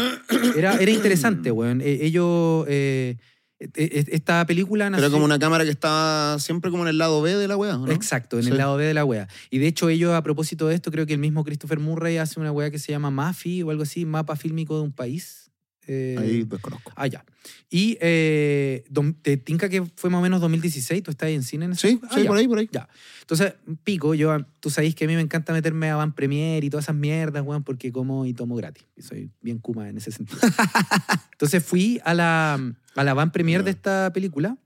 [0.56, 1.82] Era, era interesante, weón.
[1.82, 2.66] Eh, ellos...
[2.68, 3.18] eh,
[3.60, 5.06] eh, eh, esta película nació...
[5.06, 7.78] Era como una cámara que estaba siempre como en el lado B de la weá,
[7.78, 7.90] ¿no?
[7.90, 8.50] Exacto, en Sí.
[8.52, 9.28] el lado B de la wea.
[9.50, 12.40] Y de hecho, ellos, a propósito de esto, creo que el mismo Christopher Murray hace
[12.40, 15.45] una wea que se llama MAFI o algo así, Mapa Fílmico de un País.
[15.88, 16.92] Eh, Ahí desconozco.
[16.96, 17.24] Ah, ya.
[17.70, 18.84] Y eh,
[19.22, 22.00] te tinca que fue más o menos 2016, tú estás en cine en esa Sí?
[22.04, 22.28] Ah, sí, ya.
[22.28, 22.70] por ahí, por ahí.
[22.72, 22.88] Ya.
[23.22, 26.70] Entonces, pico, yo, tú sabéis que a mí me encanta meterme a Van Premier y
[26.70, 28.86] todas esas mierdas, weón, porque como y tomo gratis.
[28.96, 30.40] Y soy bien kuma en ese sentido.
[31.34, 32.54] Entonces fui a la,
[32.96, 33.76] a la Van Premier de Ya.
[33.78, 34.58] esta película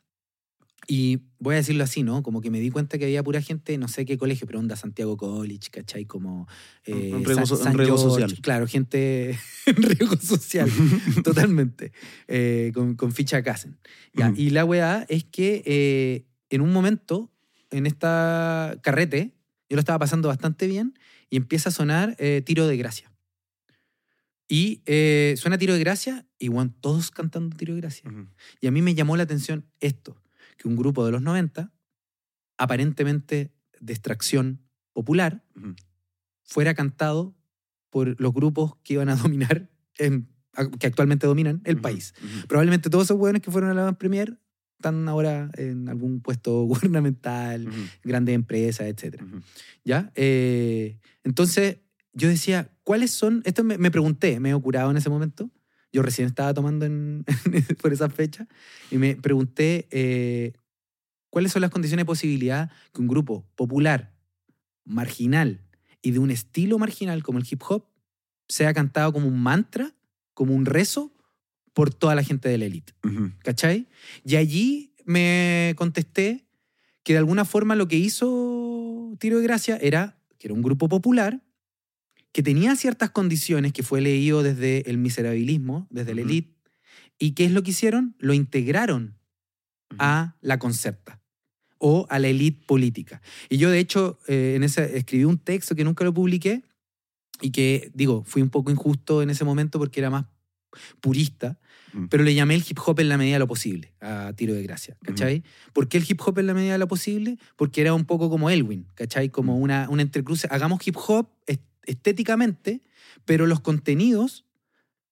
[0.92, 2.24] y voy a decirlo así, ¿no?
[2.24, 4.76] Como que me di cuenta que había pura gente, no sé qué colegio, pero onda
[4.76, 6.06] Santiago College, ¿cachai?
[6.06, 6.48] Como
[6.86, 8.42] eh, Un riesgo San- so- un San riesgo George, social.
[8.42, 9.38] Claro, gente
[9.68, 10.68] en riesgo social,
[11.24, 11.92] totalmente,
[12.28, 13.78] eh, con, con ficha Casen.
[14.16, 14.42] Ya, Ujú.
[14.42, 17.32] Y la weá es que eh, en un momento,
[17.70, 19.36] en esta carrete,
[19.70, 20.98] yo lo estaba pasando bastante bien
[21.30, 23.12] y empieza a sonar eh, Tiro de Gracia.
[24.48, 28.12] Y eh, suena Tiro de Gracia y bueno, todos cantando Tiro de Gracia.
[28.62, 30.20] Y a mí me llamó la atención esto,
[30.60, 31.72] que un grupo de los 90,
[32.58, 34.62] aparentemente de extracción
[34.94, 35.44] popular,
[36.44, 37.36] fuera cantado
[37.90, 40.28] por los grupos que iban a dominar, en-
[40.80, 42.14] que actualmente dominan el país.
[42.48, 44.38] Probablemente todos esos hueones que fueron a la Premier
[44.78, 47.70] están ahora en algún puesto gubernamental,
[48.04, 49.22] grandes empresas, etc.
[49.86, 50.12] ¿Ya?
[50.16, 51.78] Eh, entonces,
[52.14, 53.42] yo decía, ¿cuáles son?
[53.46, 55.50] Esto me, me pregunté, me he curado en ese momento.
[55.92, 57.26] Yo recién estaba tomando en-
[57.82, 58.48] por esa fecha
[58.92, 60.54] y me pregunté eh,
[61.30, 64.14] cuáles son las condiciones de posibilidad que un grupo popular,
[64.86, 65.62] marginal
[66.02, 67.86] y de un estilo marginal como el hip hop
[68.48, 69.94] sea cantado como un mantra,
[70.34, 71.12] como un rezo
[71.74, 72.94] por toda la gente de la élite.
[73.04, 73.32] Ujú.
[73.44, 73.88] ¿Cachai?
[74.26, 76.46] Y allí me contesté
[77.04, 80.88] que de alguna forma lo que hizo Tiro de Gracia era que era un grupo
[80.90, 81.42] popular
[82.32, 86.30] que tenía ciertas condiciones que fue leído desde el miserabilismo, desde la Ujú.
[86.30, 86.56] élite,
[87.18, 88.16] y ¿qué es lo que hicieron?
[88.20, 89.18] Lo integraron
[89.98, 91.22] a la concerta
[91.80, 93.22] o a la élite política.
[93.50, 96.64] Y yo, de hecho, eh, en ese, escribí un texto que nunca lo publiqué
[97.42, 100.26] y que, digo, fui un poco injusto en ese momento porque era más
[101.02, 101.58] purista,
[101.94, 102.06] Mm.
[102.06, 104.62] pero le llamé el hip hop en la medida de lo posible a Tiro de
[104.62, 105.42] Gracia, ¿cachai?
[105.74, 107.40] ¿Por qué el hip hop en la medida de lo posible?
[107.56, 109.30] Porque era un poco como Elwin, ¿cachai?
[109.30, 109.62] Como Mm.
[109.64, 110.48] una, una entrecruce.
[110.52, 111.28] Hagamos hip hop
[111.90, 112.82] estéticamente,
[113.26, 114.46] pero los contenidos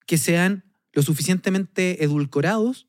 [0.06, 0.64] que sean
[0.94, 2.88] lo suficientemente edulcorados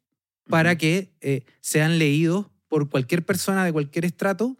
[0.49, 4.57] para que eh, sean leídos por cualquier persona de cualquier estrato.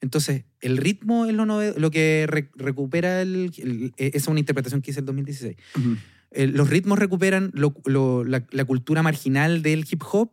[0.00, 4.90] Entonces, el ritmo es lo, que re- recupera el, el- Esa es una interpretación que
[4.90, 5.56] hice el 2016.
[5.76, 5.96] Ujú.
[6.32, 10.30] Eh, los ritmos recuperan lo- lo- la, la cultura marginal del hip hop,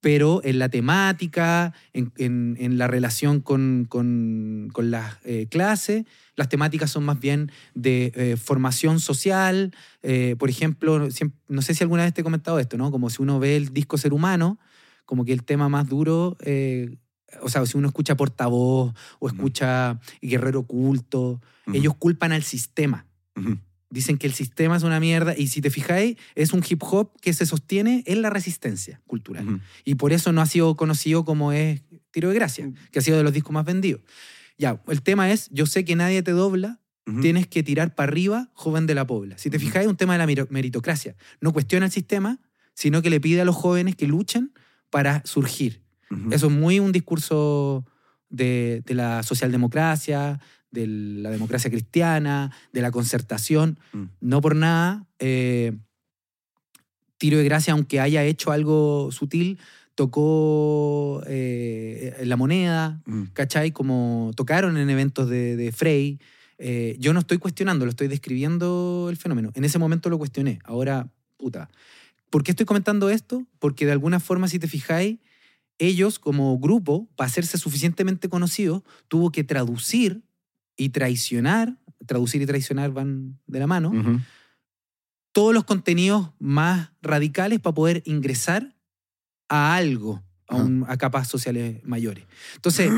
[0.00, 6.04] pero en la temática, en, en- en la relación con, con- con las eh, clases,
[6.36, 9.74] las temáticas son más bien de eh, formación social.
[10.02, 11.08] Eh, por ejemplo,
[11.48, 12.90] no sé si alguna vez te he comentado esto, ¿no?
[12.92, 14.58] Como si uno ve el disco Ser Humano,
[15.04, 16.36] como que el tema más duro,
[17.42, 21.40] o sea, si uno escucha Portavoz o escucha Guerrero Oculto,
[21.74, 23.04] ellos culpan al sistema.
[23.36, 23.58] Ujú.
[23.90, 27.18] Dicen que el sistema es una mierda y si te fijáis, es un hip hop
[27.22, 29.62] que se sostiene en la resistencia cultural.
[29.84, 33.16] Y por eso no ha sido conocido como es Tiro de Gracia, que ha sido
[33.16, 34.02] de los discos más vendidos.
[34.58, 36.80] Ya, el tema es, yo sé que nadie te dobla,
[37.22, 39.38] tienes que tirar para arriba, joven de la pobla.
[39.38, 39.64] Si te Ujú.
[39.66, 41.16] fijáis, es un tema de la meritocracia.
[41.40, 42.38] No cuestiona el sistema,
[42.74, 44.52] sino que le pide a los jóvenes que luchen
[44.90, 45.80] para surgir.
[46.30, 47.86] Eso es muy un discurso
[48.28, 53.78] de, de la socialdemocracia, de la democracia cristiana, de la concertación.
[53.92, 54.04] Mm.
[54.20, 55.76] No por nada, eh,
[57.18, 59.58] Tiro de Gracia, aunque haya hecho algo sutil,
[59.94, 63.26] tocó eh, la moneda, Ujú.
[63.32, 63.72] ¿cachai?
[63.72, 66.20] Como tocaron en eventos de, de Frey.
[66.58, 69.50] Eh, yo no estoy cuestionando, lo estoy describiendo el fenómeno.
[69.54, 70.60] En ese momento lo cuestioné.
[70.64, 71.68] Ahora, puta.
[72.30, 73.44] ¿Por qué estoy comentando esto?
[73.58, 75.18] Porque de alguna forma, si te fijáis,
[75.78, 80.22] ellos como grupo, para hacerse suficientemente conocidos, tuvo que traducir
[80.78, 81.76] y traicionar,
[82.06, 83.92] traducir y traicionar van de la mano,
[85.32, 88.74] todos los contenidos más radicales para poder ingresar
[89.48, 90.64] a algo, a, Ajá.
[90.64, 92.24] un- a capas sociales mayores.
[92.56, 92.90] Entonces,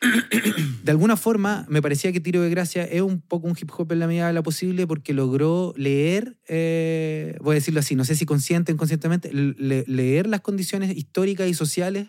[0.84, 3.92] de alguna forma, me parecía que Tiro de Gracia es un poco un hip hop
[3.92, 8.04] en la medida de lo posible porque logró leer, eh, voy a decirlo así, no
[8.04, 12.08] sé si consciente o inconscientemente, le- leer las condiciones históricas y sociales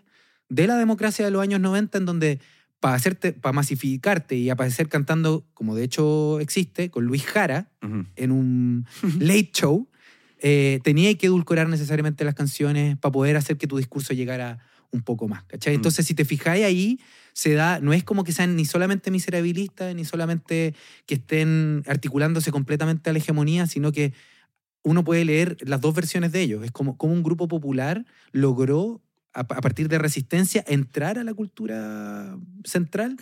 [0.49, 2.39] de la democracia de los años 90 en donde
[2.79, 7.71] para hacerte, para masificarte y aparecer cantando, como de hecho existe, con Luis Jara,
[8.15, 8.85] en un
[9.19, 9.89] late show,
[10.41, 14.59] eh, tenía que edulcorar necesariamente las canciones para poder hacer que tu discurso llegara
[14.91, 15.43] un poco más.
[15.43, 15.73] ¿cachai?
[15.73, 15.75] Mm.
[15.75, 16.99] Entonces, si te fijáis ahí,
[17.33, 20.73] se da, no es como que sean ni solamente miserabilistas, ni solamente
[21.05, 24.13] que estén articulándose completamente a la hegemonía, sino que
[24.83, 26.63] uno puede leer las dos versiones de ellos.
[26.63, 29.01] Es como, como un grupo popular logró,
[29.33, 33.15] a, a partir de resistencia, entrar a la cultura central.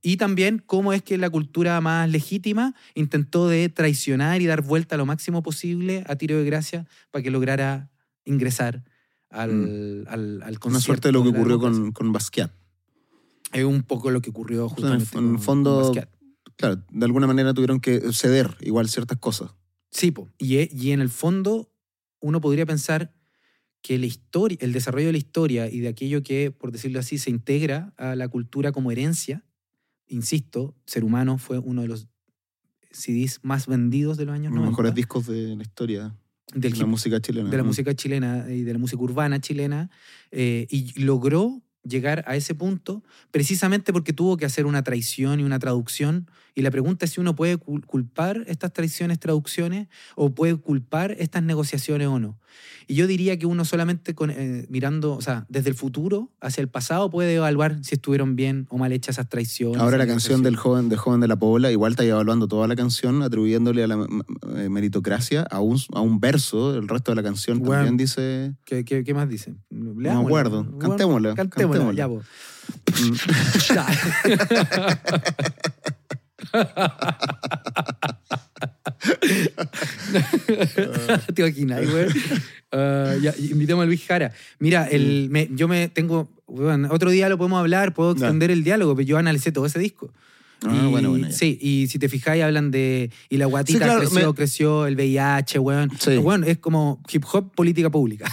[0.00, 4.96] Y también cómo es que la cultura más legítima intentó de traicionar y dar vuelta
[4.96, 7.90] lo máximo posible a tiro de gracia para que lograra
[8.24, 8.84] ingresar
[9.30, 12.52] al, al, al Una suerte de lo que ocurrió con, con Basquiat.
[13.52, 15.82] Es un poco lo que ocurrió O sea, en el- justamente en el fondo- con
[15.94, 16.10] Basquiat.
[16.56, 19.50] Claro, de alguna manera tuvieron que ceder igual ciertas cosas.
[19.90, 20.28] Sí, po.
[20.38, 21.72] Y, y en el fondo
[22.20, 23.14] uno podría pensar
[23.82, 27.18] que la historia, el desarrollo de la historia y de aquello que, por decirlo así,
[27.18, 29.44] se integra a la cultura como herencia,
[30.06, 32.08] insisto, Ser Humano fue uno de los
[32.90, 34.70] CDs más vendidos de los años Los 90.
[34.70, 36.16] mejores discos de la historia
[36.54, 37.50] del de la música chilena.
[37.50, 39.90] de la música chilena y de la música urbana chilena,
[40.30, 45.44] eh, y logró llegar a ese punto precisamente porque tuvo que hacer una traición y
[45.44, 46.30] una traducción.
[46.54, 49.86] Y la pregunta es si uno puede cul- culpar estas traiciones, traducciones,
[50.16, 52.36] o puede culpar estas negociaciones o no.
[52.88, 56.60] Y yo diría que uno solamente con, eh, mirando, o sea, desde el futuro hacia
[56.62, 59.78] el pasado puede evaluar si estuvieron bien o mal hechas esas traiciones.
[59.80, 62.74] Ahora la canción del joven, del joven de la Pobla, igual está evaluando toda la
[62.74, 64.06] canción, atribuyéndole a la
[64.56, 67.74] eh, meritocracia a un, a un verso, el resto de la canción Bueno.
[67.74, 68.54] también dice...
[68.64, 69.62] ¿Qué, qué, qué más dicen?
[69.70, 70.76] No me acuerdo.
[70.78, 71.98] Cantémosla, Cantémosla, cantémosla.
[71.98, 73.14] ya, mm,
[81.34, 82.06] Te imaginas, güey.
[82.72, 84.32] Ah, ya, invitemos a Luis Jara.
[84.58, 86.28] Mira, el, me- yo me tengo.
[86.46, 89.78] bueno, otro día lo podemos hablar, puedo extender el diálogo, pero yo analicé todo ese
[89.78, 90.12] disco.
[90.64, 91.32] Ah, y, bueno, bueno, ya.
[91.32, 93.10] Sí, y si te fijáis, hablan de.
[93.28, 95.90] Y la guatita Sí, claro, creció, me- creció, el VIH, weón.
[95.98, 96.16] Sí.
[96.18, 98.28] Weón, es como hip hop, política pública.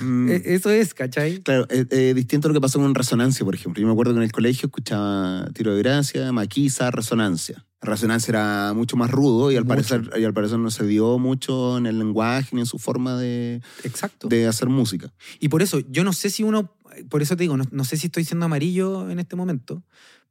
[0.00, 1.42] mm, Eso es, ¿cachai?
[1.42, 3.80] Claro, es distinto a lo que pasó con Resonancia, por ejemplo.
[3.80, 7.64] Yo me acuerdo que en el colegio escuchaba Tiro de Gracia, Maquisa, Resonancia.
[7.80, 9.68] Resonancia era mucho más rudo y al, Mucho.
[9.74, 13.18] parecer, y al parecer no se dio mucho en el lenguaje ni en su forma
[13.18, 14.28] de, Exacto.
[14.28, 15.12] de hacer música.
[15.38, 16.72] Y por eso, yo no sé si uno,
[17.10, 19.82] por eso te digo, no, no sé si estoy siendo amarillo en este momento,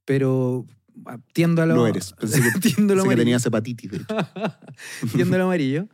[0.03, 0.65] pero
[1.05, 2.13] ah, tiendo a lo, Lo eres.
[2.19, 4.05] Pensé que, tiendo a lo pensé que tenías hepatitis, de hecho.
[5.15, 5.87] tiendo a lo amarillo.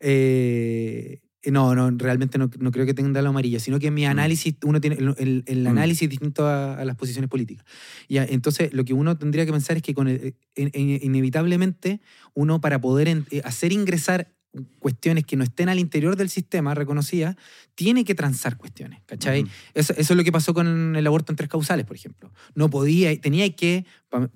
[0.00, 4.56] Eh, no, no, realmente no, no creo que tenga lo amarillo, sino que mi análisis,
[4.64, 5.66] uno tiene el, el- Mm.
[5.68, 7.64] análisis es distinto a, a las posiciones políticas.
[8.08, 10.98] Y a- entonces, lo que uno tendría que pensar es que con el- in- in-
[11.02, 12.00] inevitablemente
[12.34, 14.32] uno para poder en- eh, hacer ingresar
[14.78, 17.36] cuestiones que no estén al interior del sistema reconocidas,
[17.74, 19.46] tiene que transar cuestiones, ¿cachai?
[19.74, 22.32] Eso, eso es lo que pasó con el aborto en tres causales, por ejemplo.
[22.54, 23.84] No podía, tenía que,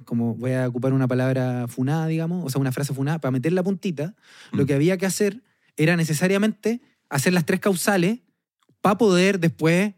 [0.04, 3.52] como voy a ocupar una palabra funada, digamos, o sea, una frase funada, para meter
[3.52, 4.14] la puntita,
[4.52, 4.66] lo Mm.
[4.66, 5.42] que había que hacer
[5.76, 8.18] era necesariamente hacer las tres causales
[8.80, 9.94] para poder después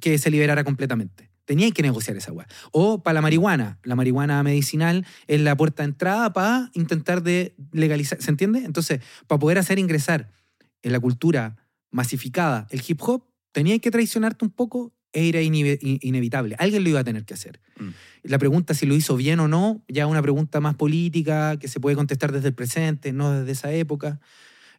[0.00, 1.30] que se liberara completamente.
[1.44, 2.46] Tenía que negociar esa weá.
[2.72, 3.78] O para la marihuana.
[3.82, 8.20] La marihuana medicinal es la puerta de entrada para intentar de legalizar.
[8.22, 8.64] ¿Se entiende?
[8.64, 10.30] Entonces, para poder hacer ingresar
[10.82, 11.56] en la cultura
[11.90, 16.56] masificada el hip hop, tenía que traicionarte un poco e era inevitable.
[16.58, 17.60] Alguien lo iba a tener que hacer.
[17.78, 17.90] Mm.
[18.24, 21.78] La pregunta si lo hizo bien o no, ya una pregunta más política que se
[21.78, 24.18] puede contestar desde el presente, no desde esa época.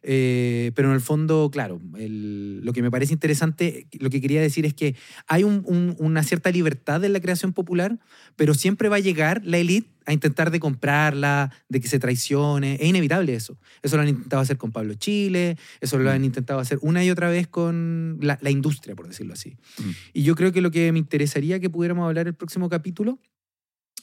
[0.08, 4.40] Eh, pero en el fondo, claro, el- lo que me parece interesante, lo que quería
[4.40, 4.94] decir es que
[5.26, 7.98] hay un- un- una cierta libertad en la creación popular,
[8.36, 12.74] pero siempre va a llegar la élite a intentar de comprarla, de que se traicione.
[12.80, 13.58] Es inevitable eso.
[13.82, 17.10] Eso lo han intentado hacer con Pablo Chile, eso lo han intentado hacer una y
[17.10, 19.56] otra vez con la, la industria, por decirlo así.
[19.78, 19.90] Mm.
[20.12, 23.18] Y yo creo que lo que me interesaría que pudiéramos hablar el próximo capítulo,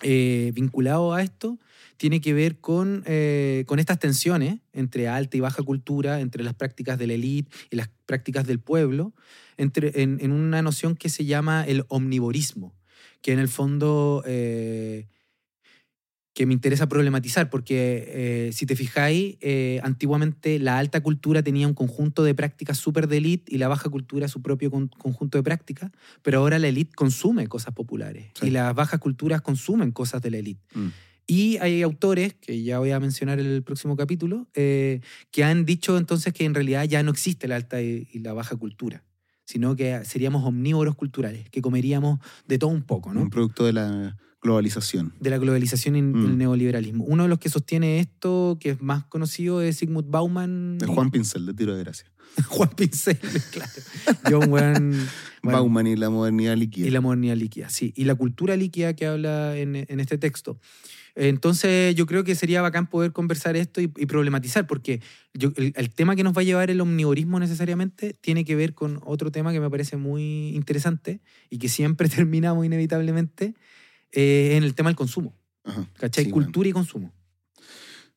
[0.02, 1.60] eh, vinculado a esto,
[1.98, 6.54] tiene que ver con, eh, con estas tensiones entre alta y baja cultura, entre las
[6.54, 9.14] prácticas de la élite y las prácticas del pueblo,
[9.58, 12.74] entre, en, en una noción que se llama el omnivorismo,
[13.22, 15.08] que en el fondo eh,
[16.36, 18.06] que me interesa problematizar, porque
[18.48, 23.08] eh, si te fijáis, eh, antiguamente la alta cultura tenía un conjunto de prácticas súper
[23.08, 25.92] de élite y la baja cultura su propio con- conjunto de prácticas,
[26.24, 28.48] pero ahora la élite consume cosas populares Sí.
[28.48, 30.62] y las bajas culturas consumen cosas de la élite.
[30.74, 30.88] Mm.
[31.26, 35.00] Y hay autores, que ya voy a mencionar en el próximo capítulo, eh,
[35.32, 38.34] que han dicho entonces que en realidad ya no existe la alta y, y la
[38.34, 39.04] baja cultura,
[39.46, 43.22] sino que seríamos omnívoros culturales, que comeríamos de todo un poco, ¿no?
[43.22, 45.14] Un producto de la globalización.
[45.22, 46.26] de la globalización y Mm.
[46.26, 47.06] el neoliberalismo.
[47.06, 50.78] Uno de los que sostiene esto, que es más conocido, es Sigmund Bauman.
[50.80, 52.12] De Juan Pincel, de Tiro de Gracia.
[52.50, 53.18] Juan Pincel,
[53.52, 53.72] claro.
[54.30, 54.98] John Wayne
[55.44, 56.86] bueno, Bauman y la modernidad líquida.
[56.88, 57.94] y la modernidad líquida, sí.
[57.96, 60.60] Y la cultura líquida que habla en, en este texto.
[61.16, 65.02] Entonces, yo creo que sería bacán poder conversar esto y, y problematizar, porque
[65.34, 68.74] yo- el, el tema que nos va a llevar el omnivorismo necesariamente tiene que ver
[68.74, 73.54] con otro tema que me parece muy interesante y que siempre terminamos inevitablemente
[74.12, 75.36] eh, en el tema del consumo.
[75.64, 75.88] Ajá.
[76.00, 76.26] ¿Cachai?
[76.26, 76.32] Sí.
[76.32, 77.14] Cultura y consumo.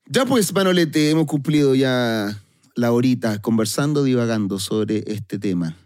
[0.09, 2.41] Ya pues, Manolete, hemos cumplido ya
[2.75, 5.77] la horita conversando, divagando sobre este tema.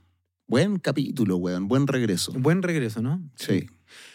[0.47, 2.33] Buen capítulo, weón, buen regreso.
[2.33, 3.23] Buen regreso, ¿no?
[3.37, 3.67] Sí.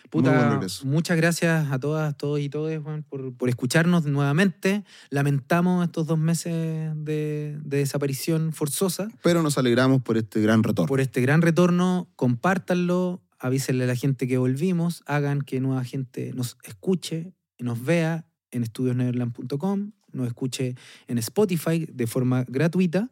[0.09, 4.83] Puta, muchas gracias a todas, todos y todas Juan, por, por escucharnos nuevamente.
[5.09, 6.53] Lamentamos estos dos meses
[6.95, 9.09] de, de desaparición forzosa.
[9.23, 10.87] Pero nos alegramos por este gran retorno.
[10.87, 16.31] Por este gran retorno, compártanlo, avísenle a la gente que volvimos, hagan que nueva gente
[16.33, 20.75] nos escuche, nos vea en estudiosneverland.com, nos escuche
[21.07, 23.09] en Spotify de forma gratuita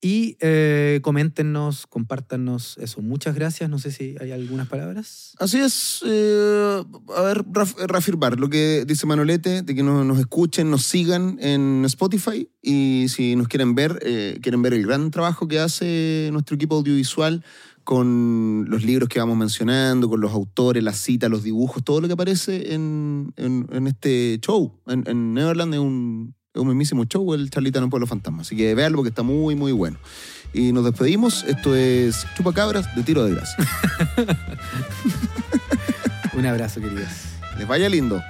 [0.00, 3.00] y eh, coméntenos, compártanos eso.
[3.02, 3.68] Muchas gracias.
[3.70, 5.34] No sé si hay algunas palabras.
[5.38, 6.82] Así es, eh,
[7.16, 11.38] a ver, raf- reafirmar lo que dice Manolete, de que nos, nos escuchen, nos sigan
[11.40, 16.28] en Spotify y si nos quieren ver, eh, quieren ver el gran trabajo que hace
[16.32, 17.42] nuestro equipo audiovisual
[17.84, 22.08] con los libros que vamos mencionando, con los autores, las citas, los dibujos, todo lo
[22.08, 24.80] que aparece en, en- en este show.
[24.88, 28.40] En, en Neverland es un, es un mismísimo show, el Charlita en Pueblo Fantasma.
[28.40, 29.98] Así que véanlo porque está muy, muy bueno.
[30.54, 31.44] Y nos despedimos.
[31.44, 33.56] Esto es Chupacabras de Tiro de Grasa.
[36.32, 37.08] Un abrazo, queridos.
[37.58, 38.22] Les vaya lindo.